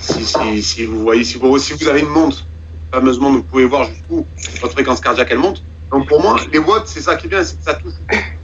si, 0.00 0.24
si, 0.24 0.62
si 0.62 0.84
vous 0.86 1.00
voyez, 1.02 1.24
si 1.24 1.36
vous, 1.38 1.58
si 1.58 1.72
vous 1.74 1.88
avez 1.88 2.00
une 2.00 2.08
montre, 2.08 2.46
fameusement, 2.92 3.32
vous 3.32 3.42
pouvez 3.42 3.64
voir 3.66 3.84
jusqu'où 3.84 4.24
votre 4.60 4.72
fréquence 4.72 5.00
cardiaque 5.00 5.28
elle 5.30 5.38
monte. 5.38 5.62
Donc 5.90 6.08
pour 6.08 6.22
moi, 6.22 6.36
les 6.52 6.58
watts, 6.58 6.86
c'est 6.86 7.00
ça 7.00 7.16
qui 7.16 7.26
est 7.26 7.30
bien, 7.30 7.44
c'est 7.44 7.56
que 7.58 7.64
ça 7.64 7.74
touche 7.74 7.92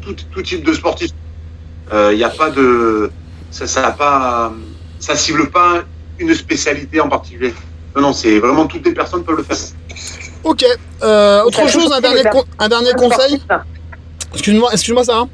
tout, 0.03 0.15
tout 0.33 0.43
type 0.43 0.65
de 0.65 0.73
sportif. 0.73 1.11
Il 1.93 2.17
n'y 2.17 2.25
a 2.25 2.29
pas 2.29 2.51
de, 2.51 3.11
ça, 3.51 3.67
ça 3.67 3.87
a 3.87 3.93
pas, 3.93 4.53
ça 4.99 5.17
cible 5.17 5.51
pas 5.51 5.83
une 6.19 6.35
spécialité 6.35 7.01
en 7.01 7.09
particulier. 7.09 7.55
Non, 7.97 8.03
non, 8.03 8.13
c'est 8.13 8.39
vraiment 8.39 8.67
toutes 8.67 8.87
les 8.87 8.93
personnes 8.93 9.25
peuvent 9.25 9.37
le 9.37 9.43
faire. 9.43 9.57
Ok. 10.45 10.65
Euh, 11.03 11.43
autre 11.43 11.69
chose, 11.69 11.93
un 11.93 12.01
dernier, 12.01 12.23
un 12.59 12.69
dernier 12.69 12.93
conseil 12.93 13.43
Excuse-moi, 14.33 14.71
excuse-moi, 14.73 15.05
Sarah. 15.05 15.27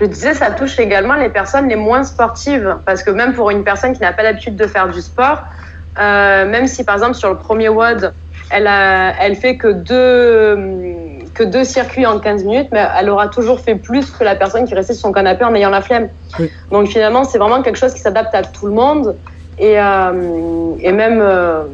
Je 0.00 0.04
disais, 0.04 0.34
ça 0.34 0.52
touche 0.52 0.78
également 0.78 1.14
les 1.14 1.28
personnes 1.28 1.68
les 1.68 1.76
moins 1.76 2.04
sportives. 2.04 2.76
Parce 2.86 3.02
que 3.02 3.10
même 3.10 3.34
pour 3.34 3.50
une 3.50 3.64
personne 3.64 3.92
qui 3.94 4.00
n'a 4.00 4.12
pas 4.12 4.22
l'habitude 4.22 4.56
de 4.56 4.66
faire 4.66 4.88
du 4.88 5.00
sport, 5.00 5.40
euh, 5.98 6.46
même 6.46 6.68
si 6.68 6.84
par 6.84 6.94
exemple 6.94 7.14
sur 7.14 7.30
le 7.30 7.38
premier 7.38 7.68
WOD, 7.68 8.12
elle, 8.50 8.66
a, 8.68 9.14
elle 9.20 9.34
fait 9.34 9.56
que 9.56 9.68
deux, 9.68 10.56
que 11.38 11.44
deux 11.44 11.64
circuits 11.64 12.04
en 12.04 12.18
15 12.18 12.44
minutes, 12.44 12.68
mais 12.72 12.84
elle 12.98 13.08
aura 13.08 13.28
toujours 13.28 13.60
fait 13.60 13.76
plus 13.76 14.10
que 14.10 14.24
la 14.24 14.34
personne 14.34 14.66
qui 14.66 14.74
restait 14.74 14.92
sur 14.92 15.02
son 15.02 15.12
canapé 15.12 15.44
en 15.44 15.54
ayant 15.54 15.70
la 15.70 15.82
flemme. 15.82 16.08
Oui. 16.38 16.50
Donc 16.72 16.88
finalement, 16.88 17.22
c'est 17.22 17.38
vraiment 17.38 17.62
quelque 17.62 17.78
chose 17.78 17.94
qui 17.94 18.00
s'adapte 18.00 18.34
à 18.34 18.42
tout 18.42 18.66
le 18.66 18.72
monde. 18.72 19.16
Et, 19.60 19.74
euh, 19.76 20.74
et 20.80 20.92
même 20.92 21.20
euh, 21.20 21.64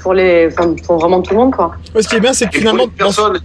pour, 0.00 0.14
les, 0.14 0.48
enfin, 0.48 0.74
pour 0.86 0.98
vraiment 0.98 1.20
tout 1.20 1.34
le 1.34 1.40
monde. 1.40 1.54
Quoi. 1.54 1.72
Ouais, 1.94 2.02
ce 2.02 2.08
qui 2.08 2.16
est 2.16 2.20
bien, 2.20 2.32
c'est 2.32 2.46
que 2.46 2.56
Et 2.56 2.60
finalement, 2.60 2.84
pour 2.84 2.92
les 2.92 3.04
personnes, 3.04 3.40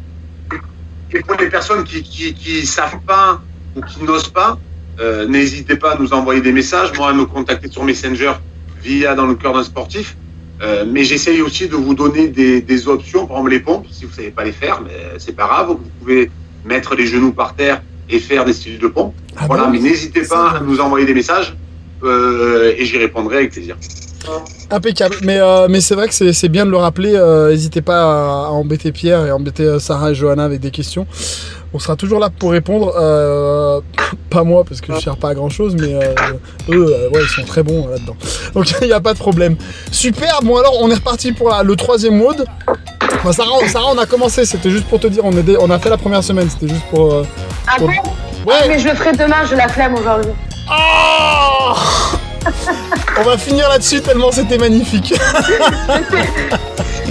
et 1.14 1.20
pour 1.22 1.36
les 1.38 1.50
personnes 1.50 1.84
qui, 1.84 2.02
qui, 2.02 2.34
qui 2.34 2.66
savent 2.66 3.00
pas 3.06 3.42
ou 3.76 3.82
qui 3.82 4.04
n'osent 4.04 4.30
pas, 4.30 4.58
euh, 5.00 5.28
n'hésitez 5.28 5.76
pas 5.76 5.92
à 5.92 5.98
nous 5.98 6.14
envoyer 6.14 6.42
des 6.42 6.52
messages, 6.54 6.92
moi 6.98 7.10
à 7.10 7.14
me 7.14 7.26
contacter 7.26 7.70
sur 7.70 7.84
Messenger 7.84 8.34
via 8.82 9.16
dans 9.16 9.26
le 9.26 9.36
cœur 9.36 9.54
d'un 9.54 9.64
sportif. 9.64 10.16
Euh, 10.62 10.86
mais 10.88 11.04
j'essaye 11.04 11.42
aussi 11.42 11.68
de 11.68 11.76
vous 11.76 11.94
donner 11.94 12.28
des, 12.30 12.62
des 12.62 12.88
options, 12.88 13.28
par 13.28 13.38
exemple 13.38 13.52
les 13.52 13.60
pompes, 13.60 13.86
si 13.92 14.06
vous 14.06 14.12
savez 14.14 14.32
pas 14.32 14.44
les 14.44 14.52
faire, 14.52 14.82
mais 14.84 14.92
c'est 15.20 15.36
pas 15.36 15.46
grave, 15.46 15.68
vous 15.70 15.80
pouvez 16.00 16.32
mettre 16.66 16.96
les 16.96 17.06
genoux 17.06 17.32
par 17.32 17.54
terre 17.56 17.82
et 18.10 18.20
faire 18.20 18.44
des 18.44 18.54
styles 18.54 18.80
de 18.80 18.88
pompe. 18.88 19.14
Ah 19.36 19.46
voilà, 19.48 19.66
bon 19.66 19.72
mais 19.72 19.80
n'hésitez 19.80 20.24
pas 20.24 20.52
à 20.58 20.60
nous 20.62 20.80
envoyer 20.80 21.06
des 21.06 21.14
messages 21.14 21.56
euh, 22.04 22.74
et 22.78 22.86
j'y 22.86 22.98
répondrai 22.98 23.38
avec 23.38 23.52
plaisir. 23.52 23.76
Impeccable. 24.72 25.16
Mais, 25.24 25.40
euh, 25.40 25.68
mais 25.70 25.80
c'est 25.80 25.96
vrai 25.96 26.08
que 26.08 26.14
c'est 26.14 26.34
c'est 26.34 26.50
bien 26.50 26.66
de 26.66 26.72
le 26.72 26.78
rappeler. 26.78 27.14
euh, 27.16 27.50
N'hésitez 27.52 27.82
pas 27.82 28.02
à, 28.02 28.48
à 28.48 28.50
embêter 28.50 28.92
Pierre 28.92 29.26
et 29.26 29.30
à 29.30 29.36
embêter 29.36 29.64
euh, 29.64 29.80
Sarah 29.80 30.12
et 30.12 30.16
Johanna 30.16 30.44
avec 30.44 30.60
des 30.60 30.72
questions. 30.72 31.08
On 31.74 31.80
sera 31.80 31.96
toujours 31.96 32.20
là 32.20 32.30
pour 32.30 32.52
répondre. 32.52 32.94
euh, 32.98 33.82
pas 34.30 34.44
moi, 34.44 34.64
parce 34.68 34.82
que 34.82 34.88
je 34.88 34.94
ne 34.94 35.00
sers 35.00 35.18
pas 35.18 35.30
à 35.30 35.34
grand 35.36 35.50
chose, 35.50 35.76
mais 35.80 35.94
euh, 35.94 36.14
eux, 36.70 36.88
euh, 36.94 37.10
ouais, 37.10 37.22
ils 37.24 37.28
sont 37.30 37.44
très 37.44 37.64
bons 37.64 37.88
euh, 37.88 37.92
là-dedans. 37.92 38.16
Donc 38.54 38.72
il 38.82 38.88
n'y 38.88 38.94
a 38.94 39.00
pas 39.02 39.14
de 39.14 39.20
problème. 39.20 39.56
Super. 39.92 40.40
Bon, 40.44 40.58
alors, 40.58 40.74
on 40.82 40.90
est 40.90 40.96
reparti 40.96 41.32
pour 41.34 41.50
la- 41.50 41.64
le 41.64 41.76
troisième 41.76 42.18
mode. 42.18 42.46
Enfin, 43.16 43.32
Sarah, 43.32 43.68
Sarah, 43.68 43.88
on 43.94 43.98
a 43.98 44.06
commencé. 44.06 44.46
C'était 44.46 44.70
juste 44.70 44.86
pour 44.86 45.00
te 45.00 45.08
dire, 45.08 45.24
on, 45.26 45.32
est 45.38 45.44
dé- 45.44 45.58
on 45.60 45.70
a 45.70 45.80
fait 45.80 45.90
la 45.90 45.98
première 45.98 46.24
semaine. 46.24 46.50
C'était 46.50 46.68
juste 46.74 46.86
pour. 46.90 47.14
euh, 47.14 47.24
Ah 47.68 47.76
bon? 47.80 47.88
Ouais. 48.46 48.68
Mais 48.70 48.80
je 48.80 48.88
le 48.88 48.96
ferai 48.96 49.12
demain, 49.14 49.44
j'ai 49.50 49.56
la 49.56 49.68
flemme 49.68 49.96
aujourd'hui. 49.96 50.32
Oh 50.70 51.74
on 53.20 53.24
va 53.24 53.38
finir 53.38 53.68
là-dessus 53.68 54.00
tellement 54.02 54.32
c'était 54.32 54.58
magnifique. 54.58 55.14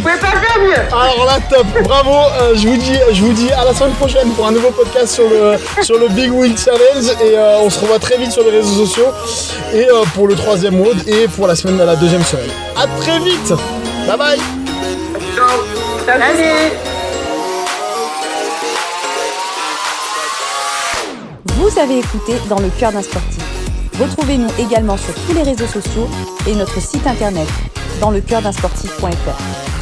Vous 0.07 0.13
pouvez 0.13 0.21
pas 0.21 0.39
faire 0.39 0.63
mieux 0.63 0.97
Alors 0.97 1.25
là, 1.27 1.39
top, 1.51 1.67
bravo. 1.83 2.13
euh, 2.13 2.55
je 2.55 2.69
vous 2.69 2.77
dis, 2.77 2.97
je 3.13 3.23
vous 3.23 3.33
dis 3.33 3.51
à 3.51 3.65
la 3.65 3.75
semaine 3.75 3.93
prochaine 3.95 4.31
pour 4.35 4.47
un 4.47 4.53
nouveau 4.53 4.71
podcast 4.71 5.13
sur 5.15 5.29
le 5.29 5.57
sur 5.83 5.99
le 5.99 6.07
Big 6.11 6.33
Wheel 6.33 6.57
Challenge 6.57 7.07
et 7.25 7.37
euh, 7.37 7.59
on 7.65 7.69
se 7.69 7.81
revoit 7.81 7.99
très 7.99 8.17
vite 8.17 8.31
sur 8.31 8.45
les 8.45 8.53
réseaux 8.53 8.87
sociaux 8.87 9.09
et 9.75 9.89
euh, 9.89 10.05
pour 10.15 10.29
le 10.29 10.37
troisième 10.37 10.79
mode 10.79 10.97
et 11.09 11.27
pour 11.27 11.49
la 11.49 11.57
semaine 11.57 11.79
la 11.85 11.97
deuxième 11.97 12.23
semaine. 12.23 12.49
À 12.77 12.87
très 13.01 13.19
vite. 13.19 13.53
Bye 14.07 14.17
bye. 14.17 14.39
Allez 16.09 16.71
Vous 21.47 21.79
avez 21.81 21.99
écouté 21.99 22.35
Dans 22.49 22.61
le 22.61 22.69
cœur 22.79 22.93
d'un 22.93 23.03
sportif. 23.03 23.43
Retrouvez-nous 23.99 24.51
également 24.61 24.97
sur 24.97 25.15
tous 25.27 25.35
les 25.35 25.43
réseaux 25.43 25.67
sociaux 25.67 26.09
et 26.47 26.55
notre 26.55 26.81
site 26.81 27.09
internet 27.09 27.49
dans 28.01 28.11
le 28.13 28.21
cœur 28.21 28.41
d'un 28.43 28.53
sportif.fr. 28.53 29.76